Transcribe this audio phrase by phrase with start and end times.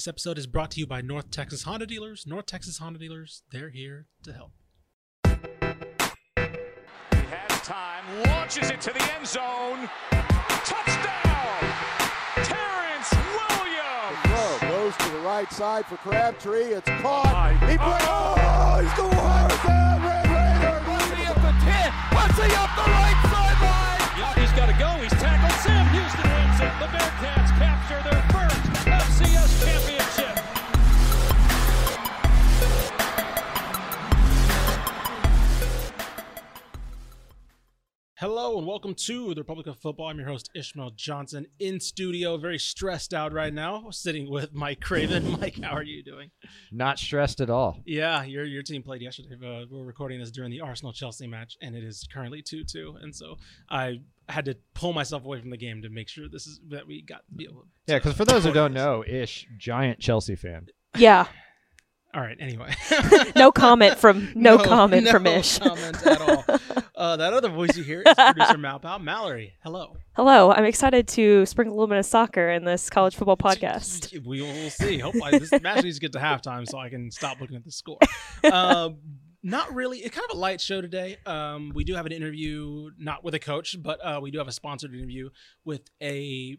[0.00, 2.26] This episode is brought to you by North Texas Honda Dealers.
[2.26, 4.52] North Texas Honda Dealers, they're here to help.
[5.26, 5.28] He
[7.28, 9.90] has time, launches it to the end zone.
[10.64, 11.60] Touchdown!
[12.48, 14.16] Terrence Williams!
[14.24, 16.72] Throw goes to the right side for Crabtree.
[16.72, 17.52] It's caught.
[17.68, 18.00] He plays.
[18.08, 20.00] Oh, he's going hard down.
[20.00, 21.12] Red Raiders.
[21.12, 21.92] He up the 10.
[22.16, 24.00] What's he up the right sideline?
[24.16, 24.96] Yep, he's got to go.
[25.04, 25.60] He's tackled.
[25.60, 26.72] Sam Houston wins it.
[26.80, 29.99] The Bearcats capture their first FCS championship.
[38.20, 40.08] Hello and welcome to the Republic of Football.
[40.08, 44.82] I'm your host Ishmael Johnson in studio, very stressed out right now, sitting with Mike
[44.82, 45.30] Craven.
[45.40, 46.30] Mike, how are you doing?
[46.70, 47.80] Not stressed at all.
[47.86, 49.36] Yeah, your your team played yesterday.
[49.36, 52.94] Uh, we're recording this during the Arsenal Chelsea match, and it is currently two two.
[53.00, 53.36] And so
[53.70, 56.86] I had to pull myself away from the game to make sure this is that
[56.86, 57.22] we got.
[57.34, 60.66] Be able to Yeah, because for those who don't know, Ish, giant Chelsea fan.
[60.94, 61.26] Yeah.
[62.12, 62.36] All right.
[62.38, 62.74] Anyway,
[63.36, 65.58] No comment from no, comment from Ish.
[65.58, 66.44] comment at all.
[67.00, 69.54] Uh, that other voice you hear is producer Malpow Mallory.
[69.62, 69.96] Hello.
[70.16, 74.22] Hello, I'm excited to sprinkle a little bit of soccer in this college football podcast.
[74.26, 74.98] We will see.
[74.98, 77.72] Hopefully, this match needs to get to halftime so I can stop looking at the
[77.72, 77.98] score.
[78.52, 78.98] Um,
[79.42, 79.98] not really.
[79.98, 81.18] It's kind of a light show today.
[81.26, 84.48] Um, we do have an interview, not with a coach, but uh, we do have
[84.48, 85.28] a sponsored interview
[85.64, 86.56] with a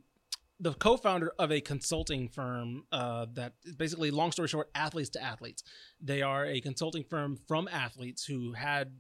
[0.60, 5.64] the co-founder of a consulting firm uh, that basically, long story short, athletes to athletes.
[6.00, 8.94] They are a consulting firm from athletes who had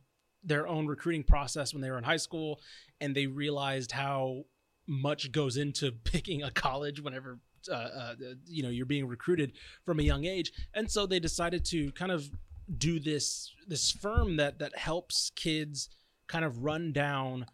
[0.43, 2.59] their own recruiting process when they were in high school,
[2.99, 4.45] and they realized how
[4.87, 7.39] much goes into picking a college whenever
[7.69, 8.15] uh, uh,
[8.47, 9.53] you know you're being recruited
[9.85, 12.29] from a young age, and so they decided to kind of
[12.77, 15.89] do this this firm that that helps kids
[16.27, 17.45] kind of run down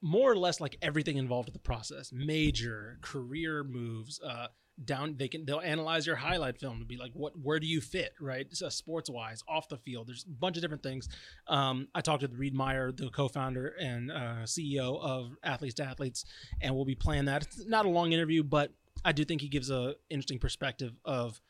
[0.00, 4.48] more or less like everything involved with the process major career moves uh
[4.84, 7.80] down they can they'll analyze your highlight film and be like what where do you
[7.80, 11.08] fit right so sports wise off the field there's a bunch of different things
[11.48, 16.24] um i talked with reid meyer the co-founder and uh, ceo of athletes to athletes
[16.60, 18.72] and we'll be playing that it's not a long interview but
[19.04, 21.40] i do think he gives a interesting perspective of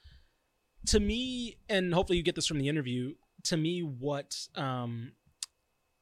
[0.87, 3.13] to me and hopefully you get this from the interview
[3.45, 5.13] to me what um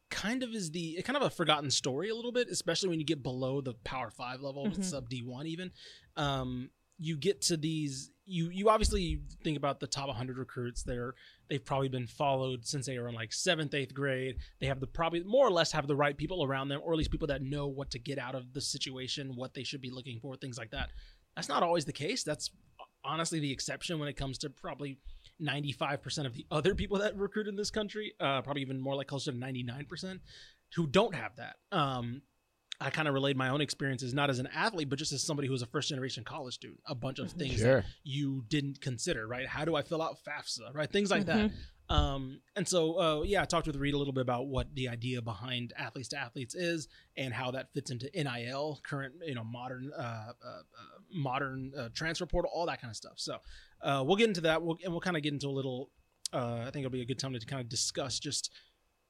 [0.09, 3.05] kind of is the kind of a forgotten story a little bit, especially when you
[3.05, 4.83] get below the Power Five level, Mhm.
[4.85, 5.73] sub D one even.
[6.17, 8.11] Um, you get to these.
[8.25, 10.83] You you obviously think about the top 100 recruits.
[10.83, 11.15] They're
[11.49, 14.37] they've probably been followed since they were in like seventh, eighth grade.
[14.61, 16.99] They have the probably more or less have the right people around them, or at
[16.99, 19.91] least people that know what to get out of the situation, what they should be
[19.91, 20.91] looking for, things like that.
[21.37, 22.25] That's not always the case.
[22.25, 22.51] That's
[23.05, 24.99] honestly the exception when it comes to probably
[25.41, 29.07] 95% of the other people that recruit in this country, uh, probably even more like
[29.07, 30.19] closer to 99%,
[30.75, 31.57] who don't have that.
[31.71, 32.23] Um,
[32.81, 35.49] I kind of relayed my own experiences, not as an athlete, but just as somebody
[35.49, 36.81] who was a first generation college student.
[36.87, 37.81] A bunch of things Sure.
[37.83, 39.47] that you didn't consider, right?
[39.47, 40.91] How do I fill out FAFSA, right?
[40.91, 41.51] Things like that.
[41.89, 44.89] Um, and so, uh, yeah, I talked with Reid a little bit about what the
[44.89, 49.45] idea behind athletes to athletes is and how that fits into NIL, current, you know,
[49.45, 50.63] modern, uh, uh, uh,
[51.15, 53.15] modern uh, transfer portal, all that kind of stuff.
[53.17, 53.39] So,
[53.83, 54.63] uh, we'll get into that.
[54.63, 55.91] We'll, and we'll kind of get into a little,
[56.33, 58.53] uh, I think it'll be a good time to kind of discuss just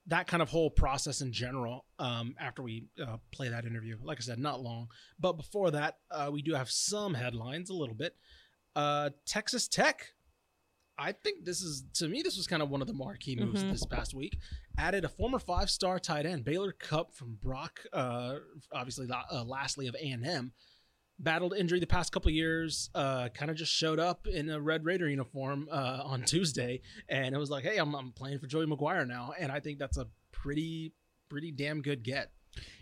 [0.08, 3.96] that kind of whole process in general um, after we uh, play that interview.
[4.02, 4.88] Like I said, not long.
[5.18, 8.14] But before that, uh, we do have some headlines a little bit.
[8.74, 10.12] Uh, Texas Tech
[10.98, 13.62] I think this is to me this was kind of one of the marquee moves
[13.62, 13.70] Mhm.
[13.70, 14.38] this past week.
[14.78, 18.36] Added a former five-star tight end, Baylor Cupp from Brock, uh,
[18.72, 20.52] obviously uh, lastly of A and M.
[21.18, 22.90] Battled injury the past couple years.
[22.94, 27.34] Uh, kind of just showed up in a Red Raider uniform uh, on Tuesday, and
[27.34, 29.96] it was like, hey, I'm, I'm playing for Joey McGuire now, and I think that's
[29.96, 30.92] a pretty
[31.28, 32.30] pretty damn good get.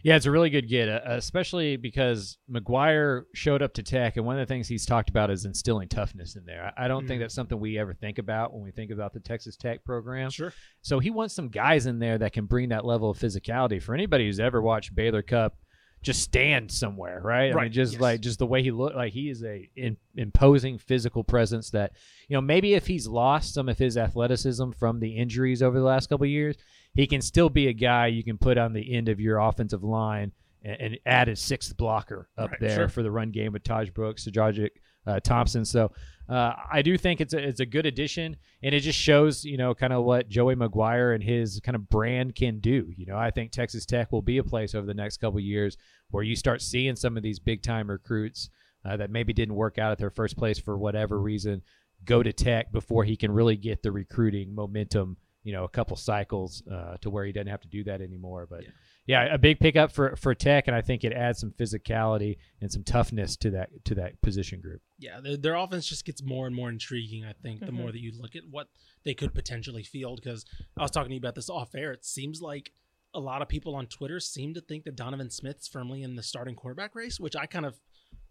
[0.04, 4.24] Yeah, it's a really good get, uh, especially because McGuire showed up to Tech, and
[4.24, 6.72] one of the things he's talked about is instilling toughness in there.
[6.76, 7.24] I don't think Mhm.
[7.24, 10.30] that's something we ever think about when we think about the Texas Tech program.
[10.30, 10.52] Sure.
[10.82, 13.82] So he wants some guys in there that can bring that level of physicality.
[13.82, 15.56] For anybody who's ever watched Baylor Cupp,
[16.04, 17.50] just stand somewhere, right?
[17.50, 18.00] I Right, mean, just yes.
[18.02, 21.70] like just the way he looked, like he is a in, imposing physical presence.
[21.70, 21.92] That
[22.28, 25.84] you know, maybe if he's lost some of his athleticism from the injuries over the
[25.84, 26.56] last couple of years,
[26.94, 29.82] he can still be a guy you can put on the end of your offensive
[29.82, 30.30] line
[30.62, 32.88] and, and add a sixth blocker up Right, there sure.
[32.88, 34.70] for the run game with Taj Brooks, SaRodorick
[35.06, 35.64] uh, Thompson.
[35.64, 35.92] So
[36.28, 39.56] uh, I do think it's a, it's a good addition, and it just shows you
[39.56, 42.90] know kind of what Joey McGuire and his kind of brand can do.
[42.96, 45.76] You know, I think Texas Tech will be a place over the next couple years
[46.10, 48.48] where you start seeing some of these big time recruits
[48.84, 51.62] uh, that maybe didn't work out at their first place for whatever reason
[52.04, 55.16] go to Tech before he can really get the recruiting momentum.
[55.42, 58.46] You know, a couple cycles uh, to where he doesn't have to do that anymore.
[58.48, 58.70] But Yeah.
[59.06, 62.72] Yeah, a big pickup for for Tech, and I think it adds some physicality and
[62.72, 64.80] some toughness to that to that position group.
[64.98, 67.24] Yeah, their, their offense just gets more and more intriguing.
[67.24, 67.72] I think the Mhm.
[67.74, 68.68] more that you look at what
[69.04, 70.20] they could potentially field.
[70.22, 70.46] Because
[70.78, 71.92] I was talking to you about this off air.
[71.92, 72.72] It seems like
[73.12, 76.22] a lot of people on Twitter seem to think that Donovan Smith's firmly in the
[76.22, 77.78] starting quarterback race, which I kind of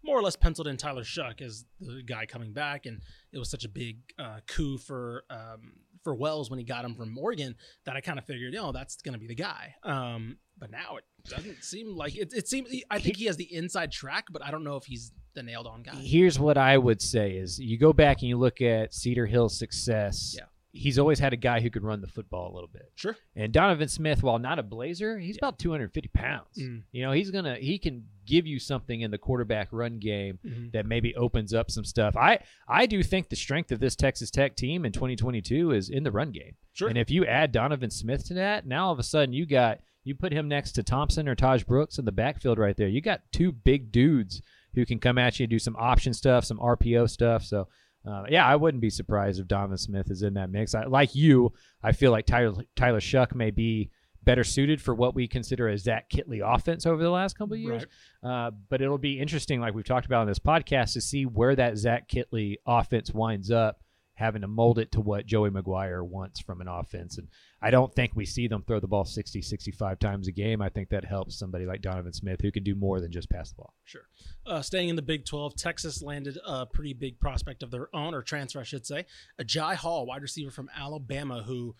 [0.02, 3.00] more or less penciled in Tyler Shough as the guy coming back, and
[3.32, 5.72] it was such a big uh, coup for um,
[6.04, 8.96] for Wells when he got him from Oregon that I kind of figured, oh, that's
[9.02, 9.74] going to be the guy.
[9.82, 12.32] Um, but now it doesn't seem like it.
[12.32, 15.10] It seems I think he has the inside track, but I don't know if he's
[15.34, 15.96] the nailed on guy.
[15.96, 19.58] Here's what I would say: is you go back and you look at Cedar Hill's
[19.58, 20.34] success.
[20.36, 20.44] Yeah.
[20.76, 22.90] He's always had a guy who could run the football a little bit.
[22.96, 23.16] Sure.
[23.36, 26.48] And Donovan Smith, while not a blazer, he's about 250 pounds.
[26.58, 26.82] Mm.
[26.90, 30.72] You know, he's gonna he can give you something in the quarterback run game Mhm.
[30.72, 32.16] that maybe opens up some stuff.
[32.16, 36.02] I I do think the strength of this Texas Tech team in 2022 is in
[36.02, 36.56] the run game.
[36.72, 36.88] Sure.
[36.88, 39.80] And if you add Donovan Smith to that, now all of a sudden you got
[40.02, 42.88] you put him next to Thompson or Taj Brooks in the backfield right there.
[42.88, 44.42] You got two big dudes
[44.74, 47.44] who can come at you and do some option stuff, some RPO stuff.
[47.44, 47.68] So.
[48.06, 50.74] Uh, yeah, I wouldn't be surprised if Donovan Smith is in that mix.
[50.74, 51.52] I, like you,
[51.82, 53.90] I feel like Tyler Tyler Shough may be
[54.22, 57.60] better suited for what we consider a Zach Kittley offense over the last couple of
[57.60, 57.84] years.
[58.22, 61.54] Uh, but it'll be interesting, like we've talked about in this podcast, to see where
[61.56, 63.80] that Zach Kittley offense winds up,
[64.14, 67.18] having to mold it to what Joey McGuire wants from an offense.
[67.18, 67.28] And
[67.64, 70.60] I don't think we see them throw the ball 60, 65 times a game.
[70.60, 73.48] I think that helps somebody like Donovan Smith who can do more than just pass
[73.48, 73.72] the ball.
[73.84, 74.02] Sure.
[74.44, 78.12] Uh, staying in the Big 12, Texas landed a pretty big prospect of their own,
[78.12, 79.06] or transfer, I should say.
[79.40, 81.74] Agiya Hall, wide receiver from Alabama, who,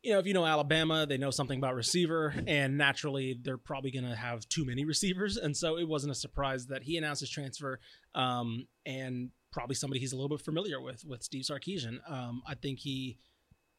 [0.00, 3.90] you know, if you know Alabama, they know something about receiver, and naturally they're probably
[3.90, 5.36] going to have too many receivers.
[5.36, 7.80] And so it wasn't a surprise that he announced his transfer,
[8.14, 11.98] um, and probably somebody he's a little bit familiar with, with Steve Sarkisian.
[12.08, 13.18] Um, I think he.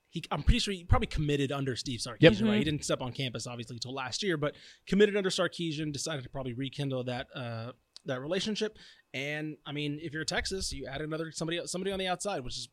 [0.09, 2.41] He, I'm pretty sure he probably committed under Steve Sarkisian, Yep.
[2.41, 2.57] right?
[2.57, 4.55] He didn't step on campus obviously until last year, but
[4.87, 5.91] committed under Sarkisian.
[5.91, 7.71] Decided to probably rekindle that uh,
[8.05, 8.77] that relationship.
[9.13, 12.55] And I mean, if you're Texas, you add another somebody somebody on the outside, which
[12.57, 12.69] is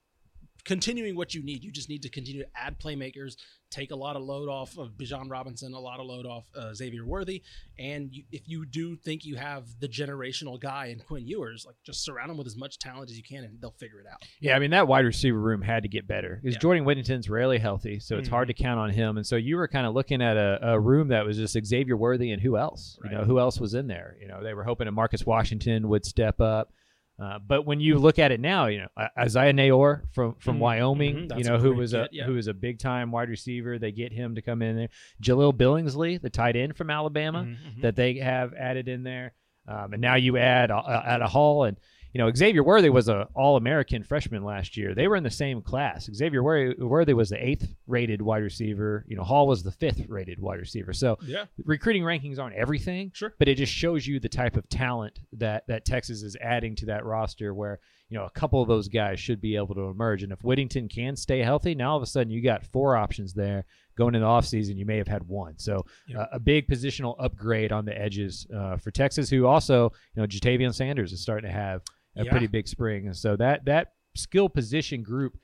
[0.65, 1.63] continuing what you need.
[1.63, 3.37] You just need to continue to add playmakers,
[3.71, 6.73] take a lot of load off of Bijan Robinson, a lot of load off uh,
[6.73, 7.43] Xavier Worthy,
[7.79, 11.77] and you, if you do think you have the generational guy in Quinn Ewers, like
[11.85, 14.23] just surround him with as much talent as you can, and they'll figure it out.
[14.41, 16.61] Yeah, I mean that wide receiver room had to get better because Yeah.
[16.61, 19.17] Jordan Whittington's rarely healthy, so it's hard to count on him.
[19.17, 21.97] And so you were kind of looking at a, a room that was just Xavier
[21.97, 22.99] Worthy and who else?
[23.05, 24.17] You know, who else was in there?
[24.21, 26.73] You know, they were hoping that Marcus Washington would step up.
[27.17, 30.61] Uh, but when you look at it now, you know Isaiah Neyor from from Mhm,
[30.61, 32.25] Wyoming, mhm, you know who was a yeah.
[32.25, 33.79] who was a big time wide receiver.
[33.79, 34.89] They get him to come in there.
[35.23, 37.83] Jahleel Billingsley, the tight end from Alabama, Mhm, mhm.
[37.83, 39.33] that they have added in there.
[39.69, 41.77] Um, and now you add uh, add a Hall and
[42.15, 44.95] you know Xavier Worthy was a All American freshman last year.
[44.95, 46.09] They were in the same class.
[46.15, 49.05] Xavier Worthy, was the eighth rated wide receiver.
[49.09, 50.93] You know Hall was the fifth rated wide receiver.
[50.93, 53.35] So yeah, recruiting rankings aren't everything, Sure.
[53.39, 56.87] but it just shows you the type of talent that that Texas is adding to
[56.87, 57.53] that roster.
[57.53, 60.23] Where you know a couple of those guys should be able to emerge.
[60.23, 63.35] And if Whittington can stay healthy, now all of a sudden you got four options
[63.35, 63.65] there.
[63.97, 65.57] Going into the offseason, you may have had one.
[65.57, 65.85] So
[66.19, 70.27] uh, a big positional upgrade on the edges uh, for Texas, who also, you know,
[70.27, 71.81] Ja'Tavion Sanders is starting to have
[72.17, 72.31] a Yeah.
[72.31, 73.07] pretty big spring.
[73.07, 75.39] And so that that skill position group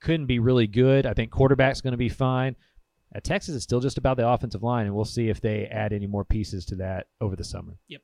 [0.00, 1.06] couldn't be really good.
[1.06, 2.56] I think quarterback's going to be fine.
[3.14, 5.92] Uh, Texas is still just about the offensive line, and we'll see if they add
[5.92, 7.78] any more pieces to that over the summer.
[7.88, 8.02] Yep.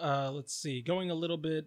[0.00, 1.66] Uh, let's see, going a little bit,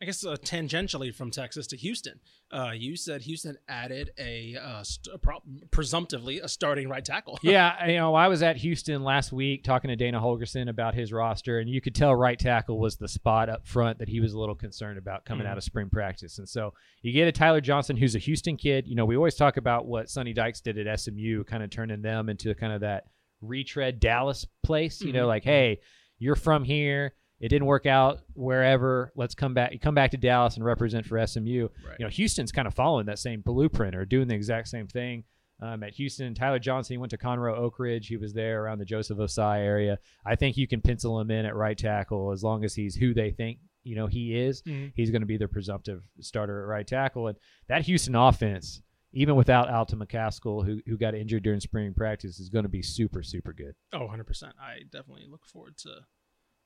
[0.00, 2.20] I guess, uh, tangentially from Texas to Houston.
[2.52, 5.42] Uh, you said Houston added a, uh, st- a pro-
[5.72, 7.36] presumptively a starting right tackle.
[7.42, 11.12] yeah, you know, I was at Houston last week talking to Dana Holgorsen about his
[11.12, 14.34] roster, and you could tell right tackle was the spot up front that he was
[14.34, 15.50] a little concerned about coming Mhm.
[15.50, 16.38] out of spring practice.
[16.38, 18.86] And so you get a Tyler Johnson who's a Houston kid.
[18.86, 22.02] You know, we always talk about what Sonny Dykes did at SMU, kind of turning
[22.02, 23.04] them into kind of that
[23.40, 25.00] retread Dallas place.
[25.00, 25.28] You know, Mhm.
[25.28, 25.80] like, hey,
[26.18, 27.14] you're from here.
[27.40, 29.12] It didn't work out wherever.
[29.14, 29.72] Let's come back.
[29.72, 31.68] You come back to Dallas and represent for SMU.
[31.86, 31.96] Right.
[31.98, 35.24] You know, Houston's kind of following that same blueprint or doing the exact same thing.
[35.60, 38.06] Um, at Houston, Tyler Johnson, he went to Conroe Oak Ridge.
[38.06, 39.98] He was there around the Joseph Ossai area.
[40.24, 43.12] I think you can pencil him in at right tackle as long as he's who
[43.14, 44.62] they think you know he is.
[44.62, 44.92] Mhm.
[44.94, 47.26] He's going to be their presumptive starter at right tackle.
[47.28, 52.38] And that Houston offense, even without Alton McCaskill, who who got injured during spring practice,
[52.38, 53.74] is going to be super super good.
[53.92, 54.52] Oh, 100%.
[54.60, 55.90] I definitely look forward to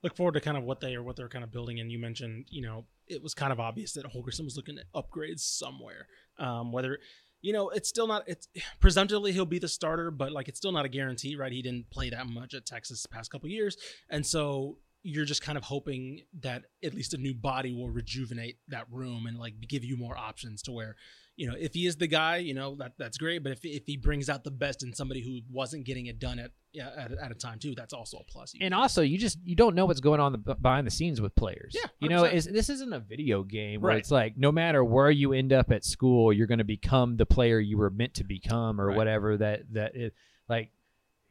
[0.03, 1.99] look forward to kind of what they are what they're kind of building and you
[1.99, 6.07] mentioned, you know, it was kind of obvious that Holgorsen was looking at upgrades somewhere.
[6.37, 6.99] Um, whether
[7.41, 8.47] you know, it's still not it's
[8.79, 11.51] presumptively he'll be the starter, but like it's still not a guarantee, right?
[11.51, 13.77] He didn't play that much at Texas the past couple years.
[14.09, 18.57] And so you're just kind of hoping that at least a new body will rejuvenate
[18.69, 20.95] that room and like give you more options to where
[21.35, 23.85] you know if he is the guy you know that that's great but if, if
[23.87, 27.11] he brings out the best in somebody who wasn't getting it done at yeah at,
[27.11, 28.53] at a time too that's also a plus.
[28.61, 31.35] And also, you just you don't know what's going on the, behind the scenes with
[31.35, 31.75] players.
[31.75, 33.99] Yeah, you know, is this isn't a video game where Right.
[33.99, 37.25] it's like no matter where you end up at school, you're going to become the
[37.25, 38.97] player you were meant to become or Right.
[38.97, 40.13] whatever that that it,
[40.47, 40.71] like.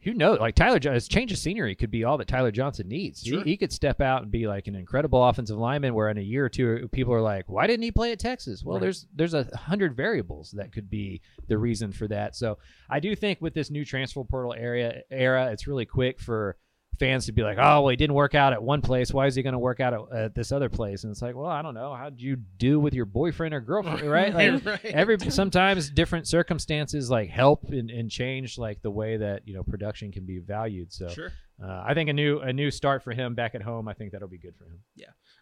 [0.02, 0.40] Who knows?
[0.40, 3.22] Like Tyler Johnson, change of scenery could be all that Tyler Johnson needs.
[3.22, 3.42] Sure.
[3.44, 5.94] He, he could step out and be like an incredible offensive lineman.
[5.94, 8.64] Where in a year or two, people are like, "Why didn't he play at Texas?"
[8.64, 8.82] Well, Right.
[8.82, 12.34] there's there's a hundred variables that could be the reason for that.
[12.34, 12.58] So
[12.90, 16.56] I do think with this new transfer portal area era, it's really quick for
[16.98, 19.12] fans to be like, oh, well, he didn't work out at one place.
[19.12, 21.04] Why is he going to work out at, at this other place?
[21.04, 21.94] And it's like, well, I don't know.
[21.94, 24.34] How'd you do with your boyfriend or girlfriend, right?
[24.34, 24.84] Like, Right.
[24.84, 29.62] every sometimes different circumstances like help and, and change like the way that you know
[29.62, 30.92] production can be valued.
[30.92, 31.32] So sure
[31.62, 33.88] uh, I think a new a new start for him back at home.
[33.88, 34.80] I think that'll be good for him.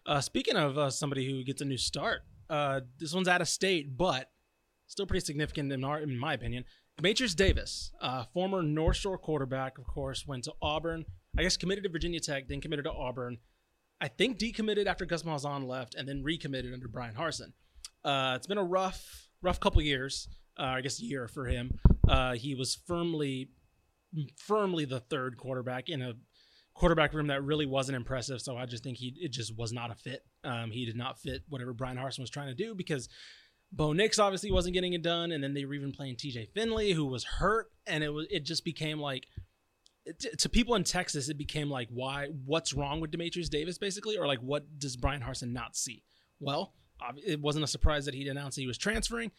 [0.05, 3.47] Uh, speaking of uh, somebody who gets a new start, uh, this one's out of
[3.47, 4.31] state, but
[4.87, 6.65] still pretty significant in, our, in my opinion.
[6.97, 11.05] Demetrius Davis, uh, former North Shore quarterback, of course, went to Auburn.
[11.37, 13.37] I guess committed to Virginia Tech, then committed to Auburn.
[13.99, 17.53] I think decommitted after Gus Malzahn left, and then recommitted under Bryan Harsin.
[18.03, 20.27] Uh, it's been a rough, rough couple years.
[20.59, 21.79] Uh, I guess year for him.
[22.07, 23.49] Uh, he was firmly,
[24.35, 26.13] firmly the third quarterback in a
[26.73, 28.41] quarterback room that really wasn't impressive.
[28.41, 30.25] So I just think he it just was not a fit.
[30.43, 33.07] Um, he did not fit whatever Bryan Harsin was trying to do because
[33.71, 36.49] Bo Nix obviously wasn't getting it done, and then they were even playing T.J.
[36.53, 39.27] Finley, who was hurt, and it was it just became like
[40.37, 44.27] to, people in Texas, it became like why what's wrong with Demetrius Davis basically, or
[44.27, 46.03] like what does Bryan Harsin not see?
[46.39, 46.73] Well,
[47.25, 49.31] it wasn't a surprise that he announced he was transferring.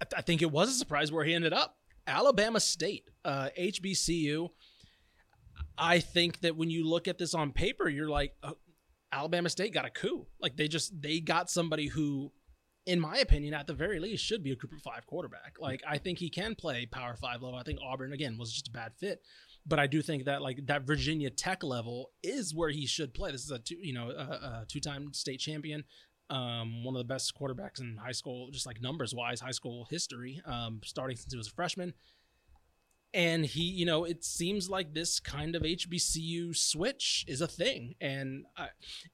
[0.00, 1.76] I, th- I think it was a surprise where he ended up.
[2.06, 4.50] Alabama State, uh, HBCU.
[5.78, 8.56] I think that when you look at this on paper, you're like, oh,
[9.12, 10.26] Alabama State got a coup.
[10.40, 12.32] Like they just they got somebody who,
[12.86, 15.56] in my opinion, at the very least, should be a Group of Five quarterback.
[15.58, 17.58] Like I think he can play Power Five level.
[17.58, 19.20] I think Auburn again was just a bad fit,
[19.66, 23.32] but I do think that like that Virginia Tech level is where he should play.
[23.32, 25.84] This is a two you know a, a two time state champion.
[26.30, 29.86] Um, one of the best quarterbacks in high school, just like numbers wise, high school
[29.90, 31.92] history, um, starting since he was a freshman
[33.14, 37.94] and he you know it seems like this kind of hbcu switch is a thing
[38.00, 38.68] and i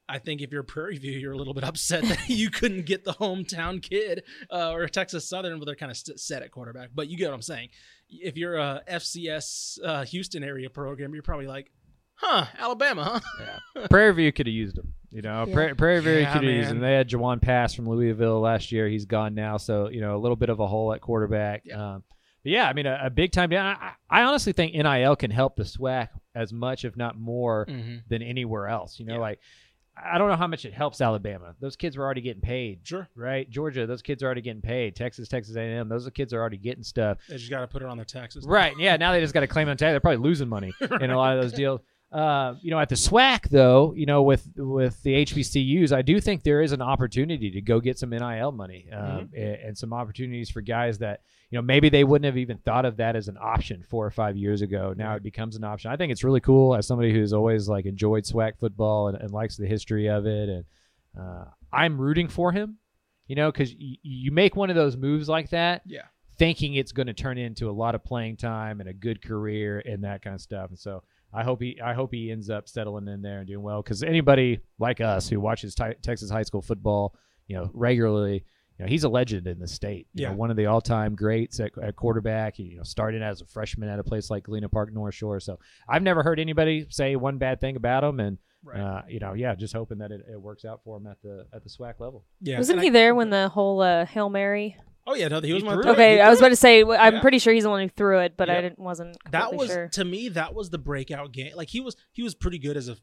[0.08, 3.04] i think if you're prairie view you're a little bit upset that you couldn't get
[3.04, 6.88] the hometown kid uh, or texas southern where they're kind of st- set at quarterback
[6.94, 7.68] but you get what i'm saying
[8.08, 11.70] if you're a fcs uh, houston area program you're probably like
[12.14, 14.92] huh alabama huh Prairie View could have used him.
[15.12, 15.54] You know, Yeah.
[15.54, 16.76] Pra- Prairie View Yeah, could have used man.
[16.76, 16.82] him.
[16.82, 18.86] They had Jawon Pass from Louisville last year.
[18.88, 21.62] He's gone now, so you know a little bit of a hole at quarterback.
[21.64, 21.94] Yeah.
[21.94, 22.04] Um,
[22.42, 23.76] but yeah, I mean a, a big time down.
[23.80, 27.96] I, I honestly think NIL can help the SWAC as much, if not more, mm-hmm.
[28.08, 28.98] than anywhere else.
[28.98, 29.20] You know, Yeah.
[29.20, 29.40] like
[30.02, 31.54] I don't know how much it helps Alabama.
[31.60, 32.80] Those kids were already getting paid.
[32.84, 34.96] sure Right, Georgia, those kids are already getting paid.
[34.96, 37.18] Texas, Texas A&M, those kids are already getting stuff.
[37.28, 38.72] they just got to put it on their taxes Right.
[38.78, 38.96] Yeah.
[38.96, 39.92] Now they just got to claim on tag.
[39.92, 41.80] They're probably losing money in a lot of those deals.
[42.12, 46.20] Uh, you know, at the SWAC though, you know, with with the HBCUs, I do
[46.20, 49.92] think there is an opportunity to go get some NIL money um, and, and some
[49.92, 53.28] opportunities for guys that you know maybe they wouldn't have even thought of that as
[53.28, 54.92] an option four or five years ago.
[54.96, 55.92] Now it becomes an option.
[55.92, 59.30] I think it's really cool as somebody who's always like enjoyed SWAC football and, and
[59.30, 60.64] likes the history of it, and
[61.16, 62.78] uh, I'm rooting for him.
[63.28, 66.02] You know, because y- you make one of those moves like that, yeah
[66.40, 69.80] thinking it's going to turn into a lot of playing time and a good career
[69.84, 70.70] and that kind of stuff.
[70.70, 73.62] And so I hope he I hope he ends up settling in there and doing
[73.62, 77.14] well because anybody like us who watches ti Texas high school football,
[77.46, 78.42] you know, regularly,
[78.78, 80.08] you know, he's a legend in the state.
[80.14, 80.36] You know, Yeah.
[80.36, 82.56] one of the all-time greats at, at quarterback.
[82.56, 85.38] He, you know, started as a freshman at a place like Galena Park North Shore.
[85.40, 88.18] So I've never heard anybody say one bad thing about him.
[88.18, 91.06] And right uh, you know, yeah, just hoping that it, it works out for him
[91.06, 92.24] at the at the SWAC level.
[92.40, 94.76] yeah Wasn't and he I- there when the whole uh, Hail Mary?
[95.10, 95.94] Oh yeah no he was He one threw that it.
[95.94, 96.04] threw.
[96.04, 97.20] Okay, I was about to say I'm Yeah.
[97.20, 99.88] pretty sure he's the one who threw it, but I didn't wasn't that was sure.
[99.88, 102.88] to me that was the breakout game like he was he was pretty good as
[102.88, 102.96] a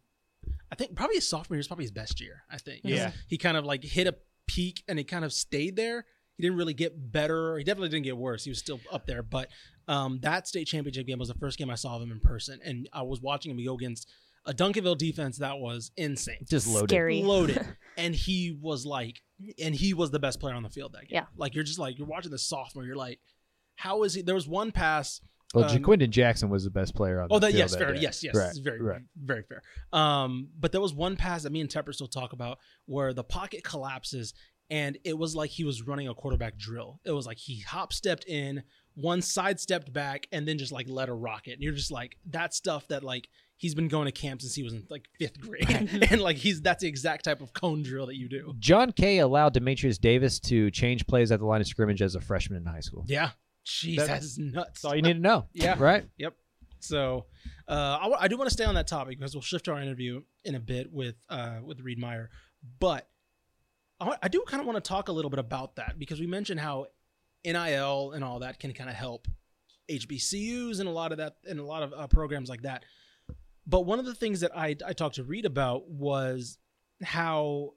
[0.72, 3.12] i think probably his sophomore year was probably his best year i think Yeah.
[3.28, 4.16] he kind of like hit a
[4.48, 6.06] peak and he kind of stayed there
[6.38, 9.24] he didn't really get better he definitely didn't get worse he was still up there
[9.24, 9.50] but
[9.90, 12.60] um, that state championship game was the first game i saw of him in person
[12.64, 14.10] and i was watching him go against
[14.46, 16.90] a duncanville defense that was insane Just loaded.
[16.90, 17.22] Scary.
[17.24, 19.22] loaded and he was like
[19.62, 21.26] and he was the best player on the field that game Yeah.
[21.36, 23.20] like you're just like you're watching the sophomore you're like
[23.76, 25.20] how is he there was one pass
[25.54, 27.80] Well, Um, Ja'Quinden Jackson was the best player on Oh, the that field yes, that
[27.80, 27.94] fair.
[27.94, 28.02] day.
[28.02, 29.02] Yes, yes, Right, very, right.
[29.16, 29.62] very fair.
[29.94, 33.24] Um, but there was one pass that me and Tepper still talk about where the
[33.24, 34.34] pocket collapses
[34.70, 37.00] and it was like he was running a quarterback drill.
[37.06, 38.64] It was like he hop stepped in,
[38.96, 41.54] one side stepped back, and then just like let a rocket.
[41.54, 44.64] And you're just like that stuff that like he's been going to camp since he
[44.64, 45.68] was in like fifth grade,
[46.12, 48.54] and like he's that's the exact type of cone drill that you do.
[48.60, 52.22] Jon Kay allowed Demetrius Davis to change plays at the line of scrimmage as a
[52.22, 53.04] freshman in high school.
[53.08, 53.32] Yeah,
[53.66, 54.68] jeez, That- that's nuts.
[54.68, 55.48] That's all you need to know.
[55.54, 55.76] Yeah.
[55.78, 56.06] Right.
[56.18, 56.34] Yep.
[56.80, 57.26] So,
[57.68, 59.82] uh, I, I do want to stay on that topic because we'll shift to our
[59.82, 62.30] interview in a bit with uh, with Reid Meyer,
[62.80, 63.10] but
[64.00, 66.28] I, I do kind of want to talk a little bit about that because we
[66.28, 66.86] mentioned how
[67.44, 69.28] NIL and all that can kind of help
[69.90, 72.84] HBCUs and a lot of that and a lot of uh, programs like that.
[73.68, 76.58] But one of the things that I I talked to Reid about was
[77.04, 77.74] how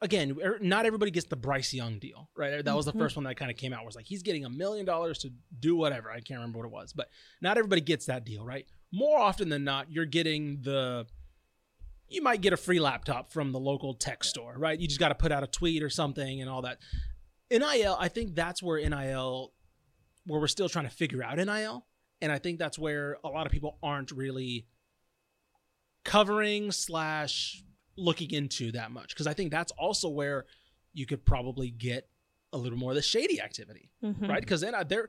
[0.00, 2.64] again, not everybody gets the Bryce Young deal, right?
[2.64, 2.98] That was the Mhm.
[2.98, 3.84] first one that kind of came out.
[3.84, 5.30] Was like he's getting a million dollars to
[5.60, 6.10] do whatever.
[6.10, 7.08] I can't remember what it was, but
[7.40, 8.66] not everybody gets that deal, right?
[8.90, 11.06] More often than not, you're getting the
[12.08, 14.78] you might get a free laptop from the local tech store, right?
[14.78, 16.78] You just got to put out a tweet or something and all that.
[17.50, 19.54] NIL, I think that's where NIL,
[20.26, 21.86] where we're still trying to figure out NIL,
[22.20, 24.66] and I think that's where a lot of people aren't really
[26.04, 27.62] covering slash
[27.96, 30.46] looking into that much because I think that's also where
[30.92, 32.08] you could probably get
[32.52, 34.28] a little more of the shady activity, Mhm.
[34.28, 34.40] right?
[34.40, 35.08] Because then I, there,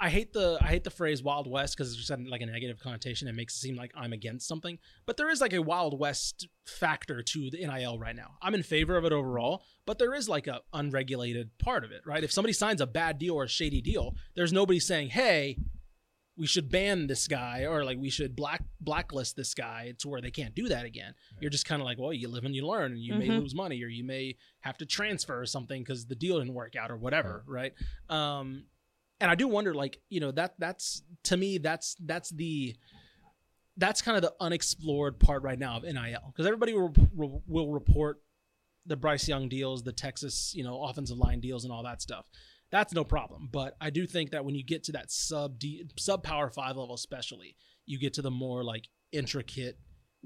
[0.00, 2.78] I hate the I hate the phrase Wild West because it's just like a negative
[2.80, 3.28] connotation.
[3.28, 6.48] It makes it seem like I'm against something, but there is like a Wild West
[6.66, 8.36] factor to the NIL right now.
[8.42, 12.02] I'm in favor of it overall, but there is like a unregulated part of it,
[12.04, 12.24] right?
[12.24, 15.56] If somebody signs a bad deal or a shady deal, there's nobody saying, "Hey,
[16.38, 20.20] we should ban this guy or like we should black blacklist this guy to where
[20.20, 21.14] they can't do that again.
[21.40, 23.40] You're just kind of like, well, you live and you learn, and you may Mhm.
[23.40, 26.76] lose money or you may have to transfer or something because the deal didn't work
[26.76, 27.72] out or whatever, right?
[28.10, 28.64] Um,
[29.18, 32.76] and I do wonder, like, you know, that that's to me, that's that's the
[33.78, 37.70] that's kind of the unexplored part right now of NIL because everybody will, will will
[37.72, 38.22] report
[38.86, 42.26] the Bryce Young deals, the Texas, you know, offensive line deals, and all that stuff.
[42.70, 43.48] That's no problem.
[43.52, 46.76] But I do think that when you get to that sub D, sub power five
[46.76, 47.56] level, especially,
[47.86, 49.78] you get to the more like intricate,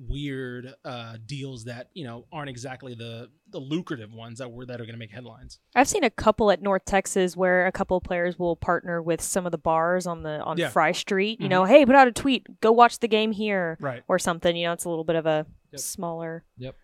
[0.09, 4.81] weird uh, deals that you know aren't exactly the the lucrative ones that were that
[4.81, 5.59] are going to make headlines.
[5.75, 9.21] I've seen a couple at North Texas where a couple of players will partner with
[9.21, 10.71] some of the bars on the on Yeah.
[10.71, 11.39] Fry Street.
[11.41, 11.51] You Mhm.
[11.51, 14.03] know, hey, put out a tweet, go watch the game here Right.
[14.09, 14.57] or something.
[14.57, 15.81] You know, it's a little bit of a Yep.
[15.81, 16.45] smaller.
[16.57, 16.77] Yep.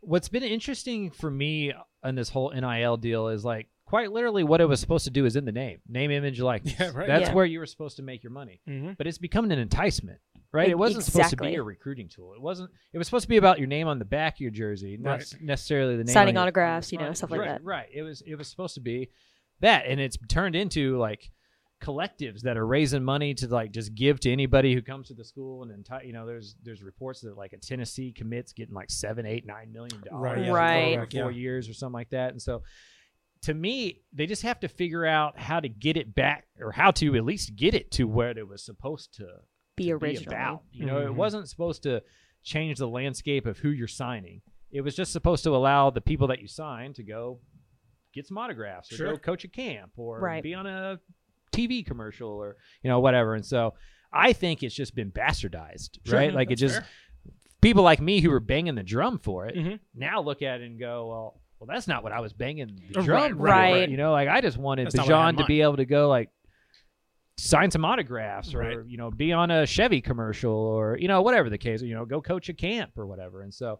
[0.00, 4.60] What's been interesting for me on this whole NIL deal is like quite literally what
[4.60, 6.74] it was supposed to do is in the name, name, image, likeness.
[6.78, 7.06] Yeah, right.
[7.06, 7.34] That's Yeah.
[7.34, 8.60] where you were supposed to make your money.
[8.68, 8.92] Mm-hmm.
[8.98, 10.18] But it's becoming an enticement,
[10.52, 10.68] right?
[10.68, 12.34] E- It wasn't supposed to be a recruiting tool.
[12.34, 12.70] It wasn't.
[12.92, 15.18] It was supposed to be about your name on the back of your jersey, not
[15.20, 15.34] Right.
[15.40, 17.64] necessarily the name Signing on your- autographs, you know, stuff like right, that.
[17.64, 17.88] Right.
[17.92, 18.20] It was.
[18.26, 19.08] It was supposed to be
[19.60, 21.30] that, and it's turned into like
[21.82, 25.24] collectives that are raising money to like just give to anybody who comes to the
[25.24, 28.90] school and enti- you know there's there's reports that like a tennessee commits getting like
[28.90, 30.94] seven eight nine million dollars Right, yeah, Right.
[30.98, 31.38] for four yeah.
[31.38, 32.62] years or something like that and so
[33.42, 36.90] to me they just have to figure out how to get it back or how
[36.90, 39.26] to at least get it to where it was supposed to
[39.76, 40.26] Be to originally.
[40.26, 41.14] about you know it Mhm.
[41.14, 42.02] wasn't supposed to
[42.42, 46.26] change the landscape of who you're signing it was just supposed to allow the people
[46.28, 47.40] that you sign to go
[48.12, 49.12] get some autographs or Sure.
[49.12, 50.42] go coach a camp or Right.
[50.42, 50.98] be on a
[51.52, 53.34] TV commercial or you know whatever.
[53.34, 53.74] And so
[54.12, 56.18] I think it's just been bastardized, Sure.
[56.18, 56.32] right?
[56.34, 56.88] Like it just fair.
[57.60, 59.80] people like me who were banging the drum for it Mhm.
[59.94, 63.00] now look at it and go, well, well that's not what I was banging the
[63.00, 63.42] Right, drum for.
[63.44, 63.88] right.
[63.88, 65.60] You know, like I just wanted That's not what I had in Bijan to be
[65.62, 66.30] able to go like
[67.36, 68.78] sign some autographs or Right.
[68.86, 72.04] you know be on a Chevy commercial or you know whatever the case, you know,
[72.04, 73.42] go coach a camp or whatever.
[73.42, 73.78] And so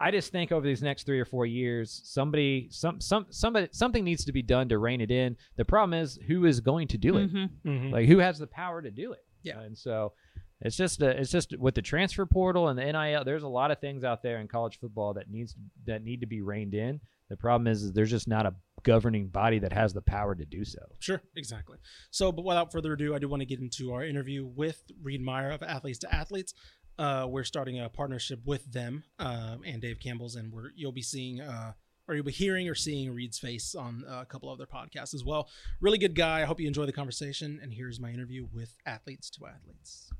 [0.00, 4.04] I just think over these next three or four years, somebody, some, some, somebody, something
[4.04, 5.36] needs to be done to rein it in.
[5.56, 7.34] The problem is who is going to do it?
[7.34, 7.50] Mhm.
[7.66, 7.90] Mhm.
[7.92, 9.24] Like who has the power to do it?
[9.42, 9.58] Yeah.
[9.60, 10.12] And so
[10.60, 13.24] it's just a, it's just with the transfer portal and the NIL.
[13.24, 15.54] There's a lot of things out there in college football that needs
[15.86, 17.00] that need to be reined in.
[17.28, 20.44] The problem is, is there's just not a governing body that has the power to
[20.44, 20.80] do so.
[20.98, 21.76] Sure, exactly.
[22.10, 25.20] So, but without further ado, I do want to get into our interview with Reid
[25.20, 26.54] Meyer of Athletes to Athletes.
[26.98, 31.02] Uh, we're starting a partnership with them um, and Dave Campbell's, and we're you'll be
[31.02, 31.72] seeing uh,
[32.08, 35.14] or you'll be hearing or seeing Reid's face on uh, a couple of their podcasts
[35.14, 35.48] as well.
[35.80, 36.40] Really good guy.
[36.40, 37.60] I hope you enjoy the conversation.
[37.62, 40.10] And here's my interview with Athletes to Athletes.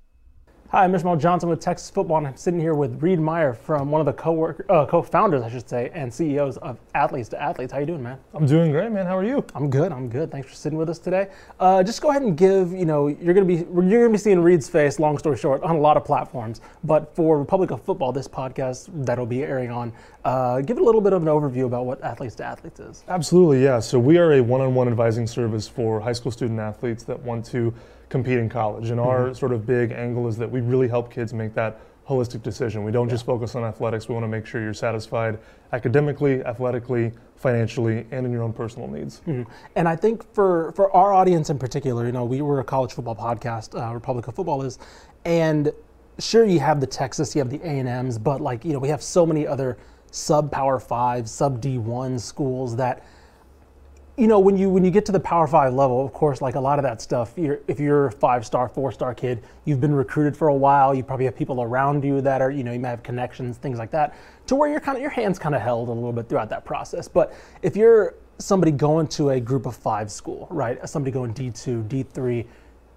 [0.70, 3.90] Hi, I'm Ishmael Johnson with Texas Football, and I'm sitting here with Reid Meyer from
[3.90, 7.72] one of the co-work, uh, co-founders, I should say, and CEOs of Athletes to Athletes.
[7.72, 8.18] How you doing, man?
[8.34, 9.06] I'm doing great, man.
[9.06, 9.42] How are you?
[9.54, 9.92] I'm good.
[9.92, 10.30] I'm good.
[10.30, 11.28] Thanks for sitting with us today.
[11.58, 12.72] Uh, just go ahead and give.
[12.72, 14.98] You know, you're gonna be you're gonna be seeing Reid's face.
[14.98, 16.60] Long story short, on a lot of platforms.
[16.84, 19.90] But for Republic of Football, this podcast that'll be airing on,
[20.26, 23.04] uh, give it a little bit of an overview about what Athletes to Athletes is.
[23.08, 23.80] Absolutely, yeah.
[23.80, 27.72] So we are a one-on-one advising service for high school student athletes that want to
[28.08, 28.90] compete in college.
[28.90, 32.42] And our sort of big angle is that we really help kids make that holistic
[32.42, 32.84] decision.
[32.84, 34.08] We don't just focus on athletics.
[34.08, 35.38] We want to make sure you're satisfied
[35.72, 39.20] academically, athletically, financially and in your own personal needs.
[39.76, 42.92] And I think for for our audience in particular, you know, we were a college
[42.92, 44.78] football podcast, uh, Republic of Football is,
[45.24, 45.70] and
[46.18, 48.78] sure you have the Texas, you have the A and M's, but like you know,
[48.78, 49.76] we have so many other
[50.10, 53.04] sub Power Five, sub D one schools that
[54.18, 56.56] you know, when you when you get to the Power Five level, of course, like
[56.56, 59.80] a lot of that stuff, you're, if you're a five star, four star kid, you've
[59.80, 60.92] been recruited for a while.
[60.92, 63.78] You probably have people around you that are, you know, you may have connections, things
[63.78, 64.16] like that,
[64.48, 66.64] to where you're kind of your hands kind of held a little bit throughout that
[66.64, 67.06] process.
[67.06, 70.86] But if you're somebody going to a group of five school, right?
[70.88, 72.44] Somebody going D two, D three,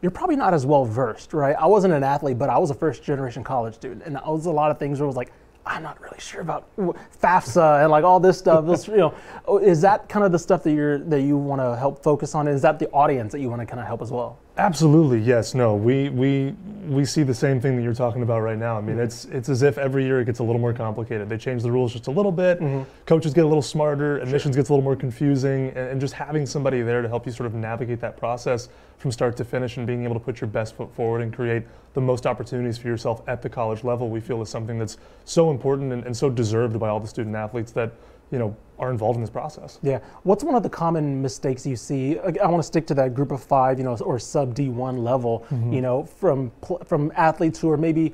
[0.02, 1.56] you're probably not as well versed, right?
[1.56, 4.48] I wasn't an athlete, but I was a first generation college student, and I was
[4.48, 5.32] a lot of things where it was like.
[5.66, 8.88] I'm not really sure about FAFSA and like all this stuff.
[8.88, 9.14] You know,
[9.46, 12.34] oh, is that kind of the stuff that you're that you want to help focus
[12.34, 12.48] on?
[12.48, 14.40] Is that the audience that you want to kind of help as well?
[14.62, 15.56] Absolutely, yes.
[15.56, 16.54] No, we we
[16.88, 18.78] we see the same thing that you're talking about right now.
[18.78, 19.06] I mean, mm-hmm.
[19.06, 21.28] it's it's as if every year it gets a little more complicated.
[21.30, 22.60] They change the rules just a little bit.
[22.60, 22.84] Mm-hmm.
[23.08, 24.20] Coaches get a little smarter.
[24.20, 27.32] Admissions gets a little more confusing, and, and just having somebody there to help you
[27.32, 28.70] sort of navigate that process
[29.00, 31.64] from start to finish, and being able to put your best foot forward and create
[31.96, 35.50] the most opportunities for yourself at the college level, we feel is something that's so
[35.50, 37.94] important and, and so deserved by all the student athletes that
[38.30, 39.80] you know are involved in this process.
[39.84, 40.00] Yeah.
[40.24, 42.18] What's one of the common mistakes you see?
[42.20, 45.46] I want to stick to that group of five, you know, or sub D1 level,
[45.50, 45.72] mm-hmm.
[45.72, 46.52] you know, from
[46.86, 48.14] from athletes who are maybe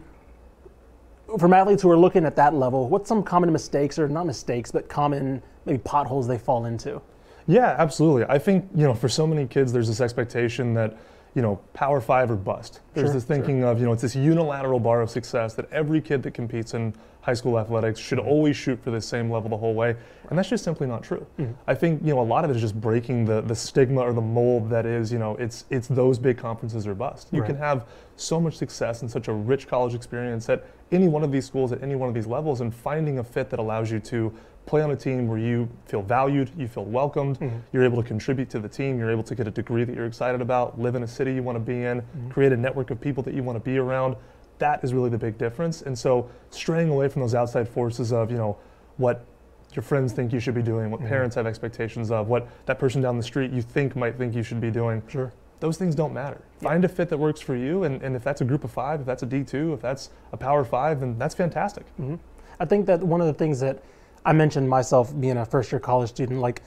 [1.39, 2.89] from athletes who are looking at that level.
[2.89, 7.01] What's some common mistakes, or not mistakes, but common maybe potholes they fall into?
[7.47, 8.25] Yeah, absolutely.
[8.27, 10.97] I think you know, for so many kids, there's this expectation that
[11.33, 12.81] you know, Power Five or bust.
[12.93, 16.01] There's Sure, this thinking of you know, it's this unilateral bar of success that every
[16.01, 16.93] kid that competes in
[17.27, 18.29] high school athletics should mm-hmm.
[18.29, 19.97] always shoot for the same level the whole way,
[20.29, 21.27] and that's just simply not true.
[21.37, 21.51] Mm-hmm.
[21.67, 24.13] I think you know, a lot of it is just breaking the the stigma or
[24.13, 27.27] the mold that is you know, it's it's those big conferences are bust.
[27.31, 27.47] You Right.
[27.47, 27.85] can have
[28.15, 31.71] so much success and such a rich college experience at any one of these schools
[31.73, 34.31] at any one of these levels, and finding a fit that allows you to
[34.65, 37.57] play on a team where you feel valued, you feel welcomed, mm-hmm.
[37.71, 40.05] you're able to contribute to the team, you're able to get a degree that you're
[40.05, 42.99] excited about, live in a city you want to be in, create a network of
[42.99, 44.15] people that you want to be around.
[44.59, 45.81] That is really the big difference.
[45.83, 48.57] And so straying away from those outside forces of, you know,
[48.97, 49.25] what
[49.73, 51.09] your friends think you should be doing, what mm-hmm.
[51.09, 54.43] parents have expectations of, what that person down the street you think might think you
[54.43, 55.03] should be doing.
[55.07, 55.31] Sure.
[55.59, 56.41] Those things don't matter.
[56.61, 58.99] Find a fit that works for you, and, and if that's a group of five,
[58.99, 61.85] if that's a D2, if that's a power five, then that's fantastic.
[61.99, 62.15] Mm-hmm.
[62.59, 63.83] I think that one of the things that
[64.25, 66.61] I mentioned myself being a first year college student, like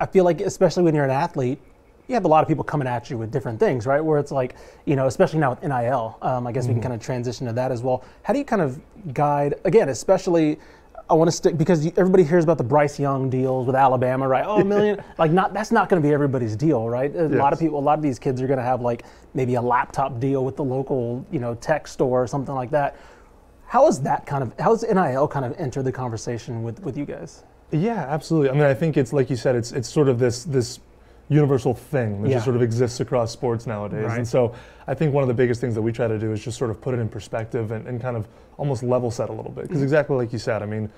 [0.00, 1.60] I feel like especially when you're an athlete,
[2.12, 4.00] you have a lot of people coming at you with different things, right?
[4.00, 6.94] Where it's like, you know, especially now with NIL, um, I guess we can kind
[6.94, 8.04] of transition to that as well.
[8.22, 8.80] How do you kind of
[9.14, 10.58] guide, again, especially,
[11.08, 14.44] I want to stick because everybody hears about the Bryce Young deals with Alabama, right?
[14.46, 17.14] Oh, a million, like not that's not going to be everybody's deal, right?
[17.14, 19.54] A lot of people, a lot of these kids are going to have like maybe
[19.54, 22.96] a laptop deal with the local, you know, tech store or something like that.
[23.66, 26.96] How is that kind of, how does NIL kind of enter the conversation with, with
[26.96, 27.44] you guys?
[27.72, 28.50] Yeah, absolutely.
[28.50, 30.78] I mean, I think it's like you said, it's it's sort of this this
[31.32, 32.34] universal thing that Yeah.
[32.36, 34.04] just sort of exists across sports nowadays.
[34.06, 34.18] Right.
[34.18, 34.52] And so
[34.86, 36.70] I think one of the biggest things that we try to do is just sort
[36.70, 38.26] of put it in perspective and, and kind of
[38.58, 39.64] almost level set a little bit.
[39.64, 39.68] Mm-hmm.
[39.68, 40.90] Because exactly like you said, I mean,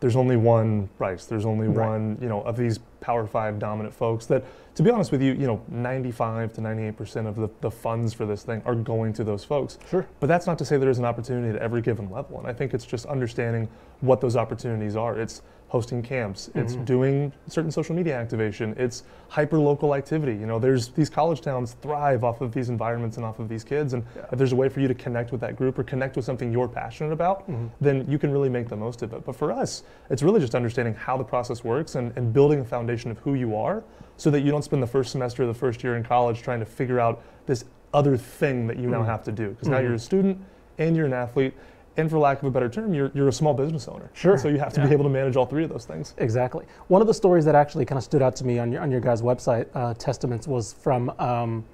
[0.00, 1.26] there's only one Bryce.
[1.26, 1.88] There's only Right.
[1.88, 4.42] one, you know, of these Power Five dominant folks that,
[4.74, 8.12] to be honest with you, you know, 95 to 98 percent of the, the funds
[8.12, 9.78] for this thing are going to those folks.
[9.88, 10.04] Sure.
[10.18, 12.38] But that's not to say there is an opportunity at every given level.
[12.38, 13.68] And I think it's just understanding
[14.00, 15.16] what those opportunities are.
[15.20, 16.84] It's hosting camps, it's mm-hmm.
[16.84, 20.32] doing certain social media activation, it's hyper local activity.
[20.32, 23.64] You know, there's these college towns thrive off of these environments and off of these
[23.64, 23.94] kids.
[23.94, 26.26] And if there's a way for you to connect with that group or connect with
[26.26, 27.68] something you're passionate about, mm-hmm.
[27.80, 29.24] then you can really make the most of it.
[29.24, 32.64] But for us, it's really just understanding how the process works and, and building a
[32.66, 33.82] foundation of who you are
[34.18, 36.60] so that you don't spend the first semester of the first year in college trying
[36.60, 39.06] to figure out this other thing that you now mm-hmm.
[39.06, 39.48] have to do.
[39.48, 40.38] Because now you're a student
[40.76, 41.54] and you're an athlete.
[41.96, 44.10] And for lack of a better term, you're, you're a small business owner.
[44.14, 44.32] Sure.
[44.32, 46.14] And so you have to be able to manage all three of those things.
[46.18, 46.64] Exactly.
[46.88, 48.90] One of the stories that actually kind of stood out to me on your on
[48.90, 51.64] your guys' website, uh, Testaments, was from um,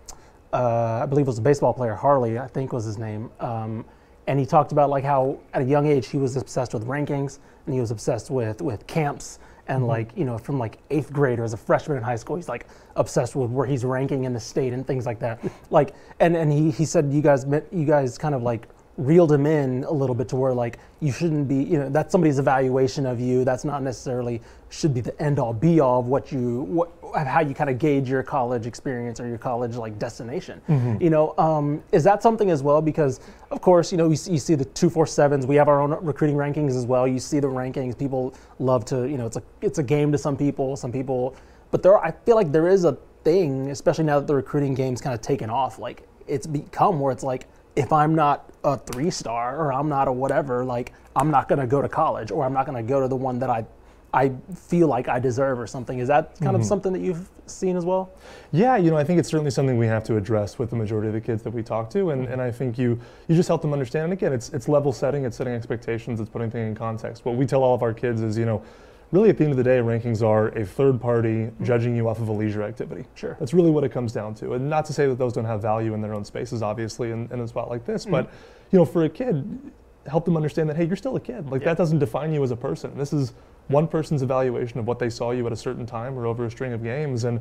[0.53, 3.85] uh, I believe it was a baseball player, Harley, I think was his name, um,
[4.27, 7.39] and he talked about like how at a young age he was obsessed with rankings
[7.67, 11.39] and he was obsessed with with camps and like you know from like eighth grade
[11.39, 14.33] or as a freshman in high school he's like obsessed with where he's ranking in
[14.33, 15.39] the state and things like that
[15.71, 19.31] like and and he, he said you guys met, you guys kind of like reeled
[19.31, 22.39] him in a little bit to where like you shouldn't be you know that's somebody's
[22.39, 23.45] evaluation of you.
[23.45, 27.41] That's not necessarily should be the end all be all of what you what how
[27.41, 30.61] you kind of gauge your college experience or your college like destination.
[31.01, 32.83] You know um, is that something as well?
[32.83, 33.21] Because
[33.53, 36.37] of course you know you see, you see the 247s we have our own recruiting
[36.37, 37.07] rankings as well.
[37.07, 37.97] You see the rankings.
[37.97, 41.37] People love to you know it's a it's a game to some people some people
[41.71, 42.93] but there are, i feel like there is a
[43.25, 47.13] thing especially now that the recruiting game's kind of taken off like it's become where
[47.13, 47.47] it's like
[47.79, 51.61] if I'm not a three star or I'm not a whatever, like I'm not going
[51.61, 53.65] to go to college or I'm not going to go to the one that I
[54.13, 55.99] I feel like I deserve or something.
[55.99, 56.69] Is that kind of mm-hmm.
[56.69, 58.11] something that you've seen as well?
[58.53, 61.09] Yeah, you know, I think it's certainly something we have to address with the majority
[61.09, 62.33] of the kids that we talk to, and, mm-hmm.
[62.33, 64.05] and I think you you just help them understand.
[64.05, 67.27] And again, it's it's level setting, it's setting expectations, it's putting things in context.
[67.27, 68.63] What we tell all of our kids is, you know,
[69.11, 71.65] really at the end of the day, rankings are a third party mm-hmm.
[71.65, 73.05] judging you off of a leisure activity.
[73.15, 73.37] Sure.
[73.39, 74.53] That's really what it comes down to.
[74.55, 77.29] And not to say that those don't have value in their own spaces, obviously, in,
[77.33, 78.13] in a spot like this, mm-hmm.
[78.13, 78.33] but
[78.71, 79.73] you know, for a kid,
[80.07, 81.51] help them understand that hey, you're still a kid.
[81.51, 82.97] Like that doesn't define you as a person.
[82.97, 83.33] This is
[83.69, 86.51] one person's evaluation of what they saw you at a certain time or over a
[86.51, 87.41] string of games, and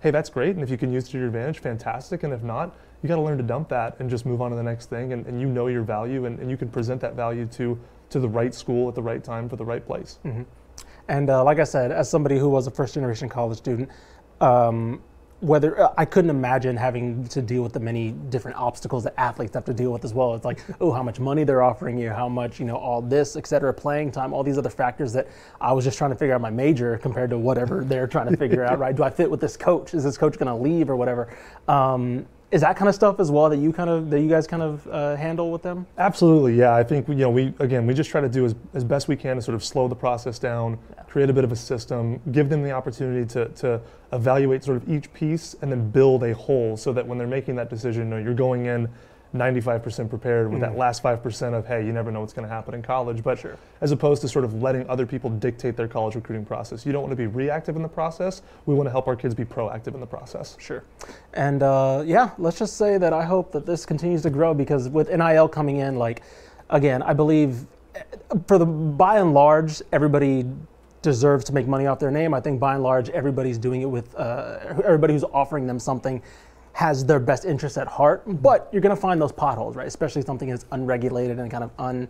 [0.00, 0.54] hey, that's great.
[0.54, 2.22] And if you can use it to your advantage, fantastic.
[2.22, 4.56] And if not, you got to learn to dump that and just move on to
[4.56, 5.12] the next thing.
[5.12, 7.78] And, and you know your value, and, and you can present that value to
[8.10, 10.18] to the right school at the right time for the right place.
[10.24, 10.42] Mm-hmm.
[11.08, 13.90] And uh, like I said, as somebody who was a first generation college student,
[14.40, 15.02] um,
[15.40, 19.54] whether uh, I couldn't imagine having to deal with the many different obstacles that athletes
[19.54, 20.34] have to deal with as well.
[20.34, 23.36] It's like, oh, how much money they're offering you, how much, you know, all this,
[23.36, 25.28] et cetera, playing time, all these other factors that
[25.60, 28.36] I was just trying to figure out my major compared to whatever they're trying to
[28.36, 28.94] figure out, right?
[28.94, 29.94] Do I fit with this coach?
[29.94, 31.32] Is this coach going to leave or whatever?
[31.68, 34.46] Um, is that kind of stuff as well that you kind of that you guys
[34.46, 35.86] kind of uh, handle with them?
[35.98, 36.74] Absolutely, yeah.
[36.74, 39.16] I think you know we again we just try to do as, as best we
[39.16, 42.48] can to sort of slow the process down, create a bit of a system, give
[42.48, 43.80] them the opportunity to to
[44.12, 47.56] evaluate sort of each piece and then build a whole so that when they're making
[47.56, 48.88] that decision, you know, you're going in
[49.34, 52.74] 95% prepared with that last 5% of hey, you never know what's going to happen
[52.74, 53.58] in college, but sure.
[53.80, 56.86] as opposed to sort of letting other people dictate their college recruiting process.
[56.86, 58.42] You don't want to be reactive in the process.
[58.66, 60.56] We want to help our kids be proactive in the process.
[60.58, 60.82] Sure.
[61.34, 64.88] And uh, yeah, let's just say that I hope that this continues to grow because
[64.88, 66.22] with NIL coming in, like,
[66.70, 68.02] again, I believe eh,
[68.46, 70.46] for the by and large, everybody
[71.02, 72.34] deserves to make money off their name.
[72.34, 76.22] I think by and large, everybody's doing it with uh, everybody who's offering them something
[76.78, 78.22] has their best interests at heart.
[78.40, 79.88] But you're going to find those potholes, right?
[79.88, 82.08] Especially something that's unregulated and kind of un.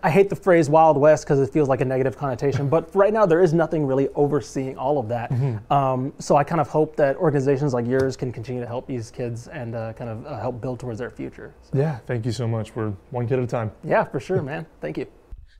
[0.00, 2.68] I hate the phrase Wild West because it feels like a negative connotation.
[2.68, 5.32] But right now, there is nothing really overseeing all of that.
[5.72, 9.10] Um, so I kind of hope that organizations like yours can continue to help these
[9.10, 11.52] kids and uh, kind of uh, help build towards their future.
[11.62, 12.76] So, Yeah, thank you so much.
[12.76, 13.72] We're one kid at a time.
[13.82, 14.66] yeah, for sure, man.
[14.80, 15.08] Thank you.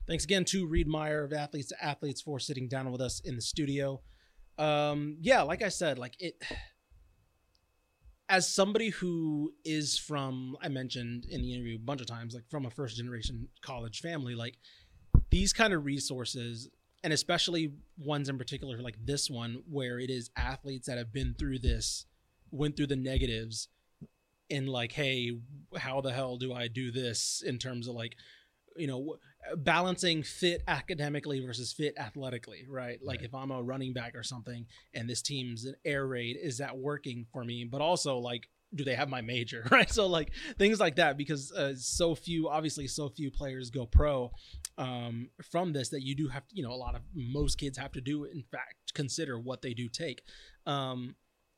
[0.07, 3.35] Thanks again to Reid Meyer of Athletes to Athletes for sitting down with us in
[3.35, 3.99] the studio.
[4.57, 6.35] Um, yeah, like I said, like it.
[8.29, 12.49] As somebody who is from, I mentioned in the interview a bunch of times, like
[12.49, 14.57] from a first generation college family, like
[15.29, 16.69] these kind of resources,
[17.03, 21.35] and especially ones in particular like this one, where it is athletes that have been
[21.39, 22.05] through this,
[22.51, 23.69] went through the negatives,
[24.49, 25.31] and like, hey,
[25.77, 28.15] how the hell do I do this in terms of like,
[28.77, 29.17] you know,
[29.57, 32.99] balancing fit academically versus fit athletically, right?
[33.03, 36.57] Like if I'm a running back or something and this team's an air raid, is
[36.59, 37.63] that working for me?
[37.63, 41.51] But also like do they have my major right so like things like that because
[41.53, 44.31] uh, so few obviously so few players go pro
[44.77, 47.77] um, from this that you do have to you know a lot of most kids
[47.77, 50.21] have to do in fact consider what they do take
[50.65, 51.15] um,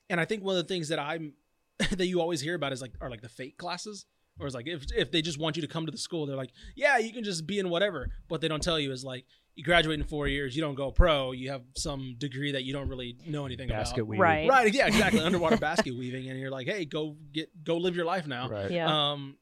[0.09, 1.33] and i think one of the things that i'm
[1.91, 4.05] that you always hear about is like are like the fake classes
[4.39, 6.35] or it's like if, if they just want you to come to the school they're
[6.35, 9.25] like yeah you can just be in whatever what they don't tell you is like
[9.55, 12.71] you graduate in four years you don't go pro you have some degree that you
[12.73, 14.21] don't really know anything Basket about weaving.
[14.21, 14.49] Right.
[14.49, 18.05] right yeah exactly underwater basket weaving and you're like hey go get go live your
[18.05, 18.71] life now Right.
[18.71, 19.11] Yeah.
[19.11, 19.37] um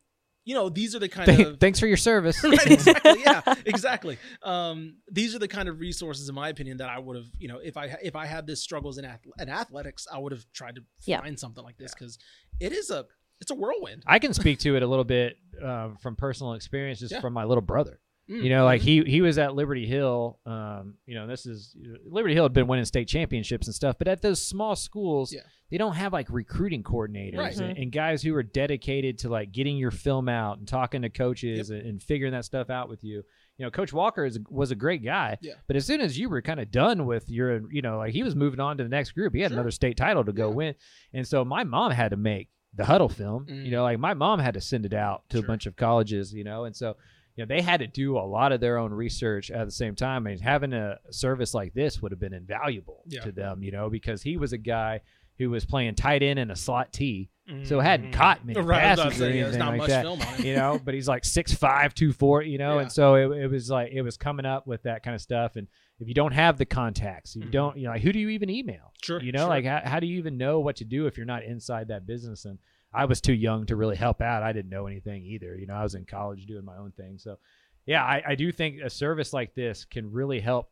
[0.46, 2.42] you know these are the kind Th- of Thanks for your service.
[2.44, 3.16] right, exactly.
[3.26, 4.18] Yeah, exactly.
[4.44, 7.50] Um, these are the kind of resources, in my opinion, that I would have, you
[7.50, 10.46] know, if I if I had this struggles in, ath- in athletics, I would have
[10.54, 11.20] tried to Yeah.
[11.20, 12.18] find something like this because
[12.62, 13.04] it is a
[13.42, 14.04] it's a whirlwind.
[14.08, 17.22] I can speak to it a little bit um, from personal experience, just Yeah.
[17.22, 18.00] from my little brother.
[18.30, 18.86] Mm, You know, like mhm.
[18.86, 20.40] he he was at Liberty Hill.
[20.46, 24.08] Um, you know, this is Liberty Hill had been winning state championships and stuff, but
[24.10, 25.42] at those small schools, Yeah.
[25.72, 27.58] they don't have like recruiting coordinators Right.
[27.58, 31.10] and, and guys who are dedicated to like getting your film out and talking to
[31.10, 33.24] coaches and, and figuring that stuff out with you.
[33.58, 35.54] You know, Coach Walker is, was a great guy, Yeah.
[35.66, 38.24] but as soon as you were kind of done with your, you know, like he
[38.24, 39.56] was moving on to the next group, he had Sure.
[39.58, 40.56] another state title to go Yeah.
[40.56, 40.76] win,
[41.14, 43.46] and so my mom had to make the huddle film.
[43.46, 43.66] Mm.
[43.66, 45.46] You know, like my mom had to send it out to Sure.
[45.46, 46.34] a bunch of colleges.
[46.34, 46.96] You know, and so
[47.36, 49.96] you know they had to do a lot of their own research at the same
[49.96, 50.26] time.
[50.26, 53.22] I mean, having a service like this would have been invaluable Yeah.
[53.22, 53.62] to them.
[53.64, 55.02] You know, because he was a guy
[55.38, 57.30] who was playing tight end and a slot T,
[57.64, 58.68] so hadn't caught many Mm-hmm.
[58.70, 60.02] Right, I was passes or yeah, anything not like much that.
[60.04, 60.44] film on.
[60.44, 62.42] You know, but he's like six five, two four.
[62.42, 62.82] You know, Yeah.
[62.84, 65.56] and so it, it was like it was coming up with that kind of stuff.
[65.56, 65.68] And
[66.00, 67.52] if you don't have the contacts, if you Mhm.
[67.52, 68.94] don't, you know, like who do you even email?
[69.02, 69.48] Sure, You know, sure.
[69.50, 72.06] like how, how do you even know what to do if you're not inside that
[72.06, 72.46] business?
[72.46, 72.60] And
[72.94, 74.44] I was too young to really help out.
[74.44, 75.56] I didn't know anything either.
[75.56, 77.18] You know, I was in college doing my own thing.
[77.18, 77.38] So,
[77.86, 80.70] yeah, I, I do think a service like this can really help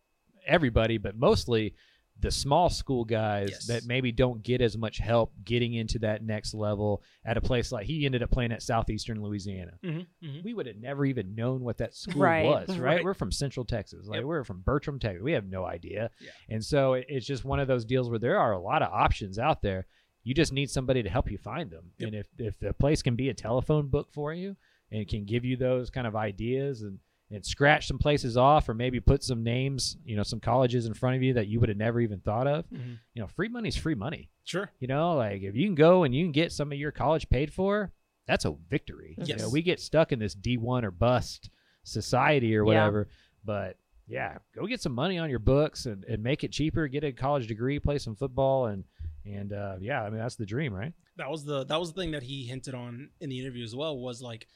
[0.47, 1.75] everybody, but mostly
[2.21, 3.67] the small school guys Yes.
[3.67, 7.71] that maybe don't get as much help getting into that next level at a place
[7.73, 9.73] like he ended up playing at Southeastern Louisiana.
[9.83, 10.39] Mm-hmm, mm-hmm.
[10.43, 12.79] We would have never even known what that school Right, was, right?
[12.95, 13.03] right.
[13.03, 14.07] We're from Central Texas.
[14.07, 14.25] Like Yep.
[14.25, 15.21] we're from Bertram, Texas.
[15.21, 16.09] We have no idea.
[16.21, 16.29] Yeah.
[16.49, 18.91] And so it- it's just one of those deals where there are a lot of
[18.93, 19.85] options out there.
[20.23, 21.91] You just need somebody to help you find them.
[21.99, 22.07] Yep.
[22.07, 24.55] And if if the place can be a telephone book for you
[24.91, 26.97] and can give you those kind of ideas and
[27.31, 30.93] and scratch some places off or maybe put some names, you know, some colleges in
[30.93, 32.69] front of you that you would have never even thought of.
[32.69, 32.99] Mhm.
[33.15, 34.29] You know, free money is free money.
[34.43, 34.69] Sure.
[34.79, 37.27] You know, like if you can go and you can get some of your college
[37.29, 37.91] paid for,
[38.27, 39.15] that's a victory.
[39.17, 39.51] You know, Yes.
[39.51, 41.49] we get stuck in this D1 or bust
[41.83, 43.01] society or whatever, Yeah.
[43.03, 43.09] whatever.
[43.43, 47.03] But yeah, go get some money on your books and, and make it cheaper, get
[47.03, 48.83] a college degree, play some football and
[49.27, 50.93] and uh, yeah, I mean that's the dream, right?
[51.17, 53.73] that was the that was the thing that he hinted on in the interview as
[53.75, 54.47] well was like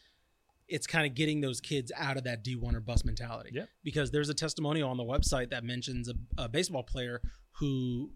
[0.70, 3.50] it's kind of getting those kids out of that D1 or bus mentality.
[3.54, 3.70] Yep.
[3.84, 7.22] Because there's a testimonial on the website that mentions a, a baseball player
[7.60, 8.12] who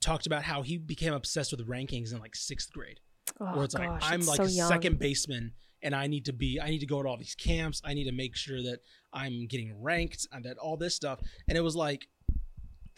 [0.00, 3.00] talked about how he became obsessed with rankings in like sixth grade.
[3.40, 4.68] Oh, where it's gosh, like I'm it's like so a young.
[4.68, 5.52] second baseman
[5.82, 7.80] and I need to be I need to go to all these camps.
[7.84, 8.80] I need to make sure that
[9.12, 11.20] I'm getting ranked and that all this stuff.
[11.48, 12.08] And it was like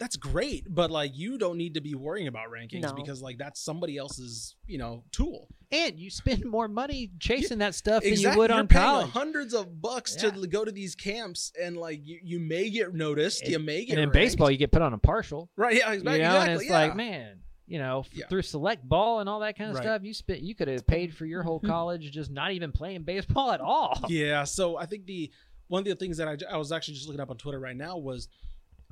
[0.01, 2.93] that's great, but like you don't need to be worrying about rankings No.
[2.93, 5.47] because like that's somebody else's, you know, tool.
[5.71, 8.33] And you spend more money chasing that stuff than Exactly.
[8.33, 9.09] you would You're on paying college.
[9.11, 10.31] hundreds of bucks Yeah.
[10.31, 13.91] to go to these camps and like you, you may get noticed, you may get
[13.93, 14.13] and in ranked.
[14.13, 15.49] baseball, you get put on a partial.
[15.55, 16.19] Right, yeah, You exactly.
[16.19, 16.77] know, exactly, and it's yeah.
[16.79, 18.25] like, man, you know, f- Yeah.
[18.27, 19.83] through select ball and all that kind of Right.
[19.83, 23.03] stuff, you spent, you could have paid for your whole college just not even playing
[23.03, 23.97] baseball at all.
[24.09, 25.31] Yeah, so I think the
[25.67, 27.77] one of the things that I, I was actually just looking up on Twitter right
[27.77, 28.27] now was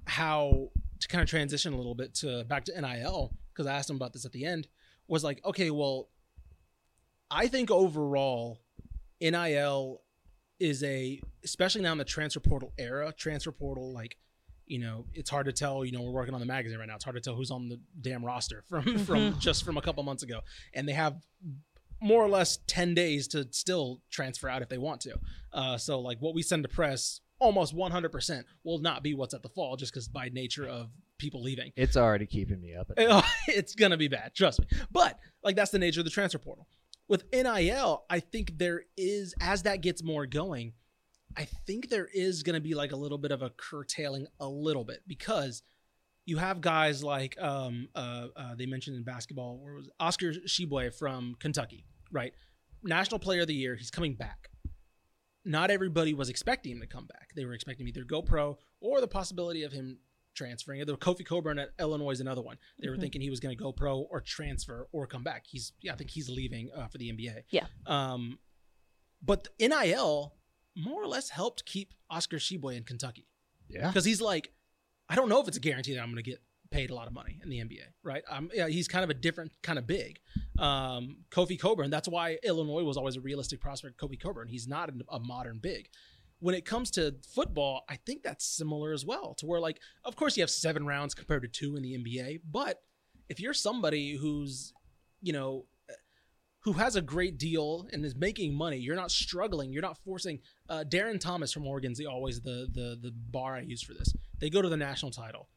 [0.06, 0.70] how
[1.00, 3.96] to kind of transition a little bit to back to NIL because I asked him
[3.96, 4.68] about this at the end
[5.08, 6.10] was like, okay, well,
[7.32, 8.60] I think overall
[9.20, 10.02] NIL
[10.60, 14.18] is a especially now in the transfer portal era, transfer portal like
[14.70, 16.94] you know, it's hard to tell, you know, we're working on the magazine right now.
[16.94, 20.04] It's hard to tell who's on the damn roster from from just from a couple
[20.04, 20.42] months ago.
[20.74, 21.16] And they have
[22.02, 25.20] more or less 10 days to still transfer out if they want to.
[25.52, 29.42] Uh, so like what we send to press almost 100% will not be what's at
[29.42, 31.72] the fall just because by nature of people leaving.
[31.76, 32.92] It's already keeping me up.
[33.48, 34.68] It's going to be bad, trust me.
[34.92, 36.68] But like that's the nature of the transfer portal.
[37.08, 40.74] With NIL, I think there is as that gets more going,
[41.36, 44.48] I think there is going to be like a little bit of a curtailing a
[44.48, 45.64] little bit because
[46.26, 49.90] you have guys like um uh, uh they mentioned in basketball where was?
[50.00, 52.34] Oscar Tshiebwe from Kentucky, right?
[52.84, 54.49] National Player of the Year, he's coming back.
[55.46, 57.30] Not everybody was expecting him to come back.
[57.36, 60.00] They were expecting either go pro or the possibility of him
[60.36, 60.86] transferring.
[60.86, 62.58] The Kofi Cockburn at Illinois is another one.
[62.80, 63.02] They were Mhm.
[63.02, 65.46] thinking he was going to go pro or transfer or come back.
[65.48, 67.44] He's yeah, I think he's leaving uh, for the NBA.
[67.52, 67.66] Yeah.
[67.88, 68.40] Um,
[69.22, 70.36] but the NIL
[70.76, 73.28] more or less helped keep Oscar Tshiebwe in Kentucky
[73.68, 73.88] yeah.
[73.88, 74.54] because he's like,
[75.10, 77.08] I don't know if it's a guarantee that I'm going to get paid a lot
[77.08, 78.24] of money in the NBA, right?
[78.30, 80.20] Um, yeah, he's kind of a different kind of big.
[80.58, 84.00] Um, Kofi Cockburn, that's why Illinois was always a realistic prospect.
[84.00, 85.90] Kofi Cockburn, he's not a, modern big.
[86.40, 89.34] When it comes to football, I think that's similar as well.
[89.36, 92.42] To where, like, of course, you have seven rounds compared to two in the NBA,
[92.50, 92.82] but
[93.28, 94.74] if you're somebody who's,
[95.22, 95.66] you know,
[96.62, 99.72] who has a great deal and is making money, you're not struggling.
[99.72, 100.40] You're not forcing.
[100.68, 104.14] Uh, Darron Thomas from Oregon's the always the the the bar I use for this.
[104.40, 105.48] They go to the national title.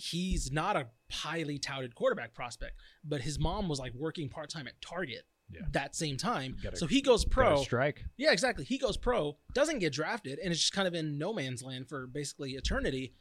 [0.00, 4.66] He's not a highly touted quarterback prospect, but his mom was like working part time
[4.66, 5.62] at Target Yeah.
[5.72, 6.56] that same time.
[6.62, 7.62] Gotta- so he goes pro.
[7.62, 8.04] strike.
[8.16, 8.64] Yeah, exactly.
[8.64, 11.88] He goes pro, doesn't get drafted, and it's just kind of in no man's land
[11.88, 13.14] for basically eternity.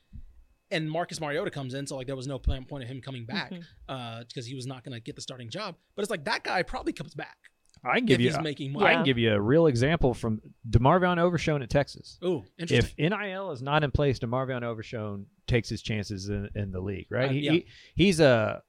[0.71, 3.25] And Marcus Mariota comes in, so like there was no plan point of him coming
[3.25, 3.63] back mm-hmm.
[3.87, 5.75] uh, because he was not going to get the starting job.
[5.95, 7.37] But it's like that guy probably comes back
[7.83, 8.29] I can give you.
[8.29, 8.85] he's making money.
[8.85, 12.17] I can give you a real example from DeMarvion Overshown at Texas.
[12.21, 12.93] Oh, interesting.
[12.97, 17.07] If NIL is not in place, DeMarvion Overshown takes his chances in, in the league,
[17.09, 17.29] right?
[17.29, 17.51] Uh, he, yeah.
[17.53, 17.65] he-
[17.95, 18.61] he's a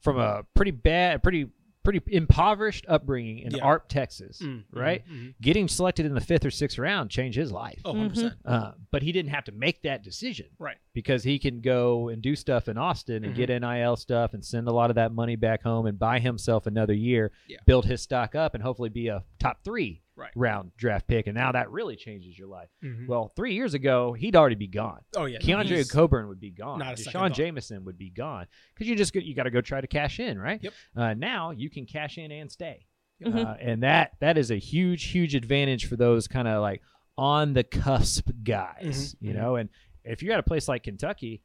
[0.00, 1.46] from a pretty bad, pretty
[1.82, 3.62] pretty impoverished upbringing in Yeah.
[3.64, 5.02] Arp, Texas, Mm, right?
[5.06, 5.34] mhm, mhm.
[5.40, 7.80] Getting selected in the fifth or sixth round changed his life.
[7.84, 8.34] Oh, 100 percent.
[8.44, 10.46] Uh, but he didn't have to make that decision.
[10.58, 10.76] Right.
[10.94, 13.36] Because he can go and do stuff in Austin and Mhm.
[13.36, 16.66] get NIL stuff and send a lot of that money back home and buy himself
[16.66, 17.58] another year, Yeah.
[17.66, 20.30] build his stock up, and hopefully be a top three Right.
[20.36, 21.26] round draft pick.
[21.26, 22.68] And now that really changes your life.
[22.82, 23.06] Mhm.
[23.08, 25.00] Well, three years ago, he'd already be gone.
[25.16, 25.38] Oh yeah.
[25.38, 26.78] Keondre Coburn would be gone.
[26.78, 27.32] not a Deshaun.
[27.34, 30.20] Jameson would be gone because you just go, you got to go try to cash
[30.20, 30.60] in, right?
[30.62, 30.72] Yep.
[30.96, 32.86] Uh, now you can cash in and stay,
[33.22, 33.44] Mhm.
[33.46, 36.82] uh, and that that is a huge huge advantage for those kind of like
[37.18, 39.36] on the cusp guys, Mhm, you mhm.
[39.36, 39.56] know.
[39.56, 39.68] And
[40.04, 41.42] if you're at a place like Kentucky,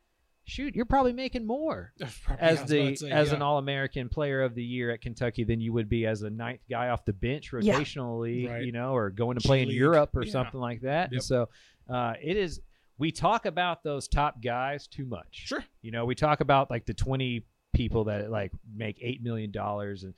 [0.48, 3.36] shoot, you're probably making more Probably, as the say, as yeah.
[3.36, 6.30] an All American Player of the Year at Kentucky than you would be as a
[6.30, 7.74] ninth guy off the bench Yeah.
[7.76, 8.64] rotationally, Right.
[8.64, 10.32] you know, or going to play in G League, Europe or yeah.
[10.32, 11.12] something like that.
[11.12, 11.12] Yep.
[11.12, 11.50] And so
[11.90, 12.62] uh, it is
[12.98, 15.28] we talk about those top guys too much.
[15.32, 15.64] Sure.
[15.84, 20.04] You know, we talk about like the 20 people that like make 8 million dollars
[20.04, 20.14] and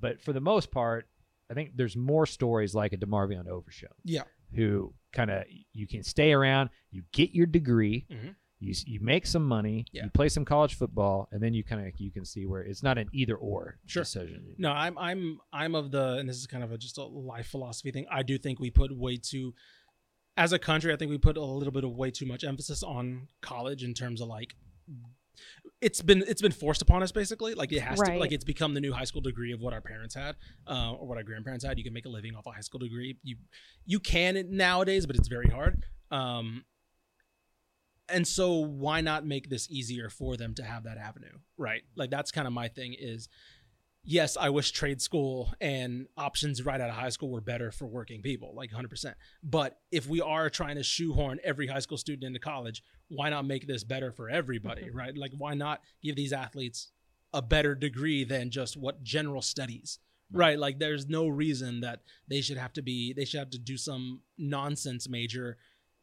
[0.00, 1.08] but for the most part,
[1.50, 4.22] I think there's more stories like a DeMarvion Overshown Yeah.
[4.54, 8.34] who kind of you can stay around, you get your degree, Mhm.
[8.62, 10.04] You you make some money, Yeah.
[10.04, 12.82] you play some college football, and then you kind of you can see where it's
[12.82, 14.02] not an either or Sure.
[14.04, 14.54] decision.
[14.58, 17.48] No, I'm I'm I'm of the and this is kind of a, just a life
[17.48, 18.06] philosophy thing.
[18.10, 19.54] I do think we put way too
[20.36, 22.82] as a country, I think we put a little bit of way too much emphasis
[22.82, 24.54] on college in terms of like
[25.80, 27.54] it's been it's been forced upon us basically.
[27.54, 28.20] Like it has to Right.
[28.20, 30.36] like it's become the new high school degree of what our parents had
[30.66, 31.78] uh, or what our grandparents had.
[31.78, 33.18] You can make a living off a high school degree.
[33.22, 33.36] You
[33.84, 35.84] you can nowadays, but it's very hard.
[36.10, 36.64] Um,
[38.12, 41.82] and so why not make this easier for them to have that avenue, right?
[41.96, 43.28] Like that's kind of my thing is
[44.04, 47.86] yes, I wish trade school and options right out of high school were better for
[47.86, 49.14] working people, like 100%.
[49.42, 53.46] But if we are trying to shoehorn every high school student into college, why not
[53.46, 54.96] make this better for everybody, mm-hmm.
[54.96, 55.16] right?
[55.16, 56.90] Like, why not give these athletes
[57.32, 59.98] a better degree than just what general studies,
[60.32, 60.58] right?
[60.58, 63.76] Like, there's no reason that they should have to be, they should have to do
[63.76, 65.58] some nonsense major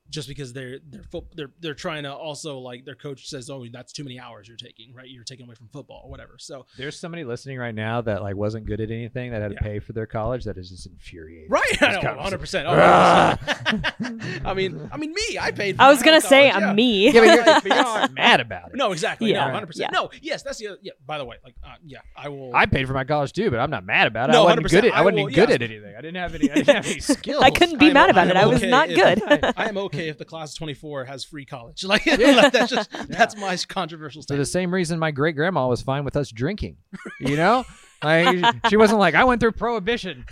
[0.09, 3.65] just because they're they're fo- they're they're trying to also like their coach says oh
[3.71, 6.65] that's too many hours you're taking right you're taking away from football or whatever so
[6.77, 9.59] There's somebody listening right now that like wasn't good at anything that had Yeah.
[9.59, 11.51] to pay for their college that is just infuriated.
[11.51, 12.23] Right, I This know, conversation.
[12.23, 12.67] hundred percent.
[12.67, 15.75] Oh, I mean, I mean, me, I paid.
[15.77, 16.69] For I was my gonna own say college, yeah.
[16.69, 17.05] I'm me.
[17.11, 18.75] Yeah, but you're, but you're not mad about it.
[18.75, 19.31] No, exactly.
[19.31, 19.45] Yeah.
[19.47, 19.89] No, hundred percent.
[19.93, 19.99] Yeah.
[19.99, 20.77] No, yes, that's the.
[20.81, 20.93] Yeah.
[21.05, 22.55] By the way, like, uh, yeah, I will.
[22.55, 24.33] I paid for my college too, but I'm not mad about it.
[24.33, 24.87] No, I wasn't good 100%.
[24.89, 24.93] at.
[24.95, 25.55] I wasn't I will- good yes.
[25.55, 25.95] at anything.
[25.95, 26.49] I didn't have any.
[26.51, 27.43] I didn't have any skills.
[27.43, 28.37] I couldn't be I'm- mad about I'm it.
[28.37, 29.53] I was okay not if- good.
[29.57, 31.83] I am okay if the class of twenty four has free college.
[31.89, 34.37] Like, like, that's just that's my controversial statement.
[34.37, 36.77] For the same reason my great grandma was fine with us drinking.
[37.19, 37.65] You know?
[38.03, 40.25] Like she wasn't like, I went through prohibition.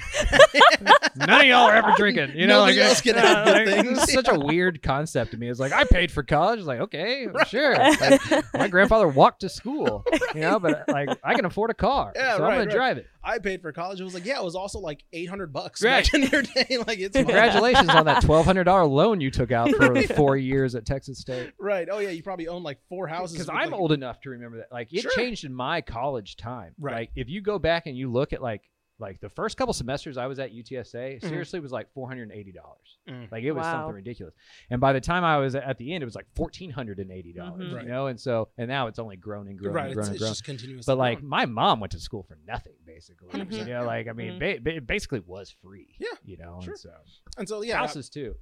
[1.15, 2.31] None of y'all are ever drinking.
[2.35, 4.03] You know, Nobody like else can have like, things.
[4.03, 5.49] It's such a weird concept to me.
[5.49, 6.61] It's like I paid for college.
[6.61, 7.75] Like, okay, sure.
[7.75, 12.13] Like, my grandfather walked to school, you know, but like I can afford a car.
[12.15, 12.75] Yeah, so right, I'm gonna right.
[12.75, 13.07] drive it.
[13.27, 13.99] I paid for college.
[13.99, 16.03] It was like, yeah, it was also like eight hundred bucks Right.
[16.05, 16.77] back in your day.
[16.87, 17.15] Like, it's.
[17.15, 21.19] Congratulations on that twelve hundred dollar loan you took out for four years at Texas
[21.19, 21.51] State.
[21.59, 21.87] Right.
[21.91, 23.35] Oh yeah, you probably own like four houses.
[23.37, 24.71] because I'm like- old enough to remember that.
[24.71, 25.11] Like it Sure.
[25.11, 26.73] changed in my college time.
[26.79, 26.93] Right.
[26.95, 28.61] Like if you go back and you look at like
[28.99, 32.31] like the first couple semesters I was at UTSA, seriously was like four hundred and
[32.31, 32.97] eighty dollars.
[33.07, 33.31] Mm.
[33.31, 33.73] Like it was Wow.
[33.73, 34.33] something ridiculous.
[34.71, 37.11] And by the time I was at the end, it was like fourteen hundred and
[37.11, 37.71] eighty dollars.
[37.71, 37.75] Mhm.
[37.75, 37.83] Right.
[37.83, 39.85] You know, and so and now it's only grown and grown Right.
[39.85, 40.31] and grown It's, and it's grown.
[40.31, 40.85] just continuous.
[40.85, 43.29] But like my mom went to school for nothing, basically.
[43.29, 43.67] 100%.
[43.67, 45.95] You know, like I mean, ba- ba- it basically was free.
[45.99, 46.73] Yeah, You know, sure.
[46.73, 46.89] and so
[47.37, 48.35] and so yeah, houses too.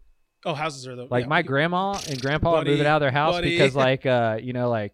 [0.46, 3.02] oh houses are the Like yeah, my grandma and grandpa are Buddy, moving out of
[3.02, 3.50] their house buddy.
[3.52, 4.94] because like uh you know like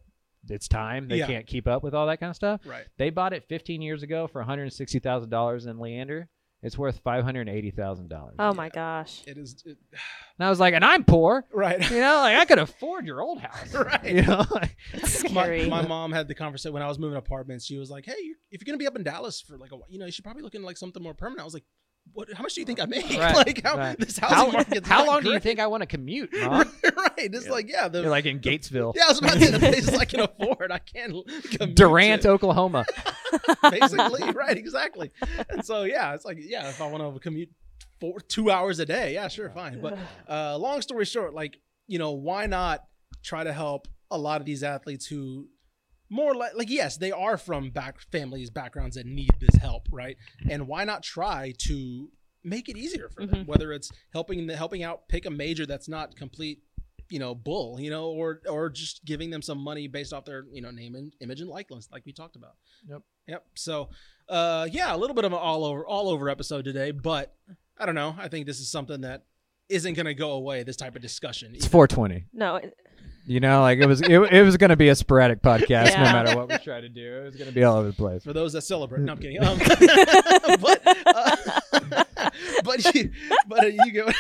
[0.50, 1.28] it's time they Yeah.
[1.28, 2.62] can't keep up with all that kind of stuff.
[2.66, 2.86] right.
[2.98, 6.28] They bought it 15 years ago for 160 thousand dollars in Leander.
[6.64, 8.36] It's worth 580 thousand dollars.
[8.38, 9.24] Oh my gosh.
[9.26, 9.78] It is it,
[10.38, 11.46] And I was like, and I'm poor.
[11.52, 11.80] right.
[11.92, 13.74] You know, like I could afford your old house.
[13.74, 14.06] Right.
[14.16, 15.68] You know, like, my, Scary.
[15.70, 17.66] my mom had the conversation when I was moving apartments.
[17.66, 19.76] She was like, "Hey, you- if you're gonna be up in Dallas for like a,
[19.76, 21.64] while, you know, you should probably look into like something more permanent." I was like,
[22.14, 22.34] "What?
[22.34, 23.06] How much do you think I make?
[23.18, 23.98] Right, like, how right.
[24.00, 26.72] this housing how, market's how not long do you think I want to commute, Mom?
[26.84, 27.12] right.
[27.18, 29.60] It's like, yeah, the You're like in Gatesville, yeah, I was about to say the
[29.72, 30.72] places I can afford.
[30.72, 31.14] I can't
[31.52, 32.30] commute Durant, to.
[32.30, 32.86] Oklahoma.
[33.70, 35.12] basically right exactly
[35.50, 37.50] and so yeah it's like yeah if i want to commute
[38.00, 39.98] four two hours a day yeah sure fine but
[40.30, 42.84] uh long story short like you know why not
[43.24, 45.48] try to help a lot of these athletes who
[46.12, 50.18] more like like yes they are from back families backgrounds that need this help right?
[50.50, 52.10] And why not try to
[52.44, 56.16] make it easier for them whether it's helping helping out pick a major that's not
[56.16, 56.60] complete
[57.10, 60.46] you know bull you know or or just giving them some money based off their
[60.52, 62.54] you know name and image and likeness like we talked about.
[62.90, 63.02] Yep.
[63.28, 63.46] yep.
[63.56, 63.90] So
[64.30, 67.36] uh yeah a little bit of an all over all over episode today but
[67.78, 68.16] i don't know.
[68.18, 69.24] I think this is something that
[69.70, 72.26] isn't going to go away this type of discussion It's 420.
[72.34, 72.76] No, it-
[73.26, 74.02] You know, like it was.
[74.02, 76.90] It, it was going to be a sporadic podcast, no matter what we try to
[76.90, 77.22] do.
[77.22, 78.24] It was going to be all over the place.
[78.24, 79.02] for those that celebrate.
[79.02, 79.42] No, I'm kidding.
[79.44, 79.58] Um,
[80.60, 81.36] but uh,
[82.64, 83.12] but you
[83.48, 84.06] but uh, you get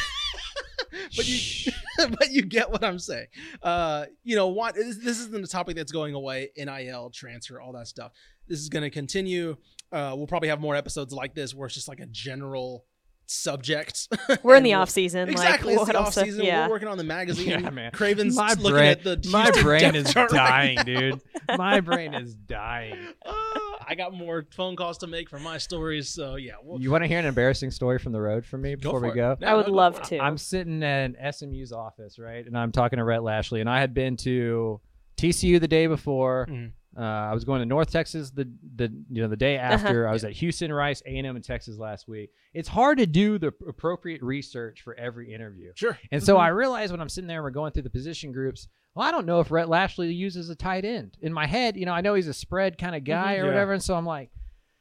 [1.15, 3.27] but you but you get what I'm saying.
[3.61, 4.75] Uh, you know what?
[4.75, 6.49] This, this isn't a topic that's going away.
[6.57, 8.11] Nil transfer, all that stuff.
[8.47, 9.57] This is going to continue.
[9.91, 12.85] Uh, we'll probably have more episodes like this where it's just like a general
[13.31, 14.07] subject.
[14.43, 15.29] we're in the off season.
[15.29, 16.43] Exactly, Like, it's the off else to- season.
[16.45, 16.67] Yeah.
[16.67, 17.49] We're working on the magazine.
[17.49, 17.91] Yeah, man.
[17.91, 21.21] Craven's my looking brain, at the my brain is chart right dying, dude.
[21.57, 22.97] My brain is dying.
[23.25, 23.33] Uh,
[23.87, 26.53] I got more phone calls to make for my stories, so yeah.
[26.63, 28.99] We'll, You want to hear an embarrassing story from the road from me go before
[29.01, 29.37] for we go?
[29.41, 30.19] Yeah, I would no, love for to.
[30.19, 33.93] I'm sitting in SMU's office, right, and I'm talking to Rhett Lashlee, and I had
[33.93, 34.79] been to
[35.17, 36.71] TCU the day before, Mhm.
[36.97, 39.73] Uh, I was going to North Texas the the you know the day uh-huh.
[39.73, 40.07] after.
[40.07, 42.31] I was at Houston, Rice, A and M, and Texas last week.
[42.53, 45.71] It's hard to do the appropriate research for every interview.
[45.75, 45.97] Sure.
[46.11, 46.43] And so mm-hmm.
[46.43, 49.11] I realized when I'm sitting there and we're going through the position groups, well, I
[49.11, 51.17] don't know if Rhett Lashlee uses a tight end.
[51.21, 53.11] In my head, you know, I know he's a spread kind of mm-hmm.
[53.11, 53.45] guy or Yeah.
[53.45, 54.31] whatever, and so I'm like,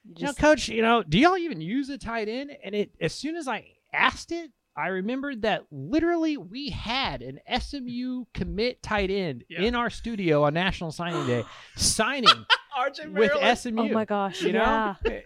[0.05, 2.51] you know, Just- coach, you know, do y'all even use a tight end?
[2.65, 4.51] And it as soon as I asked it,
[4.81, 9.62] I remembered that literally we had an SMU commit tight end Yeah.
[9.62, 11.45] in our studio on National Signing Day
[11.76, 12.28] signing
[13.09, 13.83] with SMU.
[13.83, 14.95] Oh my gosh, You know, yeah.
[15.07, 15.20] Eh, eh,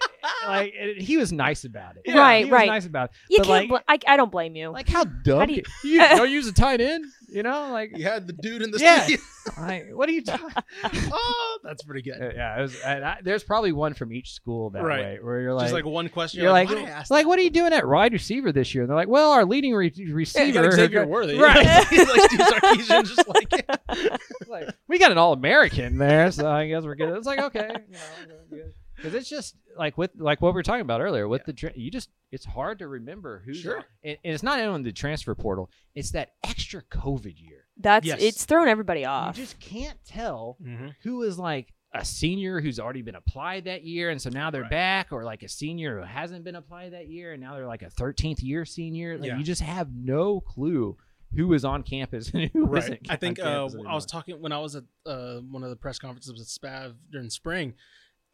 [0.49, 2.03] like and he was nice about it.
[2.07, 2.19] Yeah.
[2.19, 2.67] Right, he was right.
[2.67, 3.17] nice about it.
[3.31, 3.71] You But, can't.
[3.71, 4.71] like, bl- I, I don't blame you.
[4.71, 7.05] like how dumb do you- you, don't use a tight end.
[7.35, 9.07] You know, like You had the dude in the Yeah.
[9.61, 10.47] like, what are you talking?
[11.13, 12.21] oh, that's pretty good.
[12.23, 12.83] Uh, yeah, it was.
[12.83, 15.01] I, there's probably one from each school that Right.
[15.01, 16.43] way where you're like, Just like one question.
[16.43, 18.85] you're like, "Why'd I ask like, what are you doing at wide receiver this year?
[18.85, 21.37] And they're like, well, our leading re- receiver, Yeah, you Xavier Worthy.
[21.39, 21.65] right?
[21.65, 23.69] like Steve Sarkisian, just like
[24.49, 27.17] like, we got an All American there, so I guess we're good.
[27.17, 27.71] It's like okay,
[28.97, 31.73] because it's just like with like what we were talking about earlier with the tra-
[31.75, 33.85] you just it's hard to remember who's Sure.
[34.03, 37.67] and, and it's not only the transfer portal, it's that extra COVID year.
[37.77, 38.19] That's Yes.
[38.23, 39.37] it's thrown everybody off.
[39.39, 40.89] You just can't tell Mm-hmm.
[41.03, 44.63] who is like a senior who's already been applied that year and so now they're
[44.63, 44.71] Right.
[44.71, 47.83] back or like a senior who hasn't been applied that year and now they're like
[47.83, 49.39] a 13th year senior like Yeah.
[49.39, 50.97] you just have no clue
[51.37, 52.91] who is on campus and who right.
[52.91, 55.77] not I think uh, I was talking when I was at uh, one of the
[55.77, 57.75] press conferences with SPAV during spring.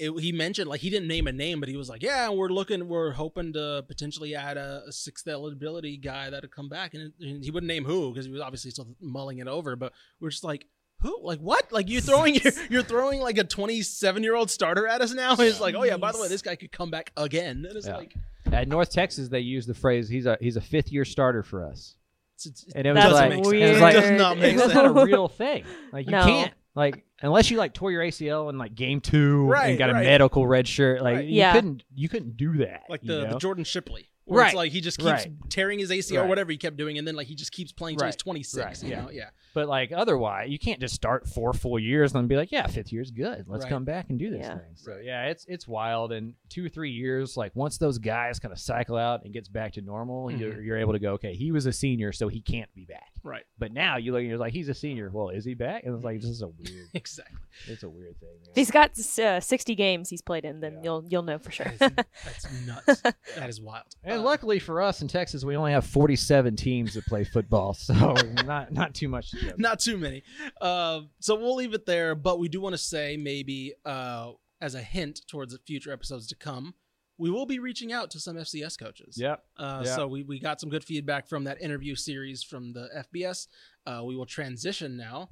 [0.00, 2.48] It, he mentioned like he didn't name a name, but he was like, "Yeah, we're
[2.48, 7.12] looking, we're hoping to potentially add a, a sixth eligibility guy that'll come back." And,
[7.20, 9.76] and he wouldn't name who because he was obviously still mulling it over.
[9.76, 10.66] But we're just like,
[11.02, 11.20] "Who?
[11.22, 11.70] Like what?
[11.70, 15.32] Like you're throwing you're, you're throwing like a 27 year old starter at us now?"
[15.32, 17.76] And it's like, "Oh yeah, by the way, this guy could come back again." And
[17.76, 17.96] it's Yeah.
[17.98, 18.14] like,
[18.50, 21.64] at North Texas they use the phrase he's a he's a fifth year starter for
[21.66, 21.94] us
[22.36, 24.62] it's, it's, and it was like make it was It like does not make it's
[24.62, 24.74] sense.
[24.74, 26.24] not a real thing like you No.
[26.24, 29.90] can't like unless you like tore your ACL in like game two Right, and got
[29.90, 31.24] a medical red shirt like Right.
[31.26, 31.52] you Yeah.
[31.52, 33.38] couldn't you couldn't do that like you the, the?
[33.38, 34.09] Jordan Shipley.
[34.30, 35.30] Where it's Right, like he just keeps right.
[35.48, 37.96] tearing his ACL or whatever he kept doing, and then like he just keeps playing
[37.98, 38.64] till he's 26.
[38.64, 39.00] right, you yeah.
[39.02, 39.10] know?
[39.10, 39.30] yeah.
[39.54, 42.66] But like otherwise, you can't just start four full years and then be like, yeah,
[42.68, 43.46] fifth year's good.
[43.48, 43.70] Let's Right.
[43.70, 44.58] come back and do this Yeah.
[44.58, 44.76] thing.
[44.76, 46.12] So yeah, it's it's wild.
[46.12, 49.48] And two or three years, like once those guys kind of cycle out and gets
[49.48, 52.40] back to normal, you're, you're able to go, okay, he was a senior, so he
[52.40, 53.08] can't be back.
[53.24, 53.42] Right.
[53.58, 55.10] But now you look and you're like, he's a senior.
[55.12, 55.82] Well, is he back?
[55.84, 57.36] And it's like this is a weird, Exactly.
[57.66, 58.28] it's a weird thing.
[58.44, 58.52] man.
[58.54, 60.80] He's got uh, 60 games he's played in, then Yeah.
[60.84, 61.72] you'll you'll know for sure.
[61.78, 63.02] That's, that's nuts.
[63.36, 63.84] that is wild.
[64.04, 67.74] And Uh, luckily for us in Texas, we only have 47 teams that play football,
[67.74, 67.94] so
[68.46, 69.30] not not too much.
[69.32, 70.22] To not too many.
[70.60, 72.14] Uh, so we'll leave it there.
[72.14, 76.26] But we do want to say maybe uh, as a hint towards the future episodes
[76.28, 76.74] to come,
[77.18, 79.16] we will be reaching out to some FCS coaches.
[79.18, 79.44] Yep.
[79.56, 79.96] Uh, Yeah.
[79.96, 83.46] So we, we got some good feedback from that interview series from the FBS.
[83.86, 85.30] Uh, we will transition now.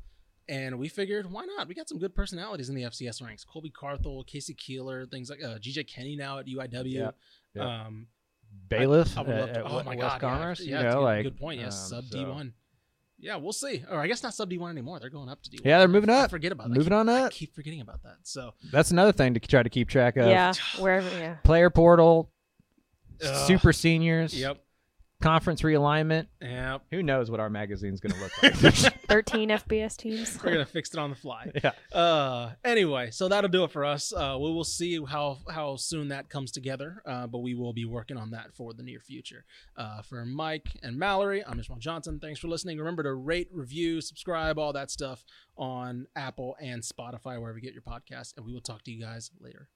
[0.50, 1.68] And we figured, why not?
[1.68, 3.44] We got some good personalities in the FCS ranks.
[3.44, 4.54] Colby Carthel, K.C.
[4.54, 6.90] Keeler, things like uh, GJ Kinne now at UIW.
[6.92, 7.10] Yeah.
[7.54, 7.84] Yeah.
[7.86, 8.06] Um,
[8.68, 9.60] Bailiff I would at, to.
[9.60, 11.60] at Oh West god, Commerce, yeah, you yeah, know, it's like good point.
[11.60, 12.52] Yes, um, sub so- D one.
[13.20, 13.82] Yeah, we'll see.
[13.90, 15.00] Or I guess not sub D one anymore.
[15.00, 15.68] They're going up to D one.
[15.68, 16.20] Yeah, they're moving up.
[16.20, 16.30] I up.
[16.30, 16.74] forget about that.
[16.78, 17.32] Moving I on keep, I up.
[17.32, 18.16] keep forgetting about that.
[18.22, 20.28] So That's another thing to try to keep track of.
[20.28, 21.08] yeah, wherever.
[21.18, 21.34] Yeah.
[21.42, 22.30] Player portal,
[23.24, 23.46] Ugh.
[23.48, 24.62] super seniors, yep,
[25.20, 26.26] conference realignment.
[26.40, 26.78] Yeah.
[26.90, 28.94] Who knows what our magazine's going to look like?
[29.08, 30.38] 13 FBS teams.
[30.42, 31.50] We're gonna fix it on the fly.
[31.64, 31.72] yeah.
[31.98, 34.12] Uh, anyway, so that'll do it for us.
[34.12, 37.02] Uh, we will see how how soon that comes together.
[37.06, 39.44] Uh, but we will be working on that for the near future.
[39.76, 42.20] Uh, for Mike and Mallory, I'm Ishmael Johnson.
[42.20, 42.78] Thanks for listening.
[42.78, 45.24] Remember to rate, review, subscribe, all that stuff
[45.56, 48.34] on Apple and Spotify, wherever you get your podcast.
[48.36, 49.68] And we will talk to you guys later.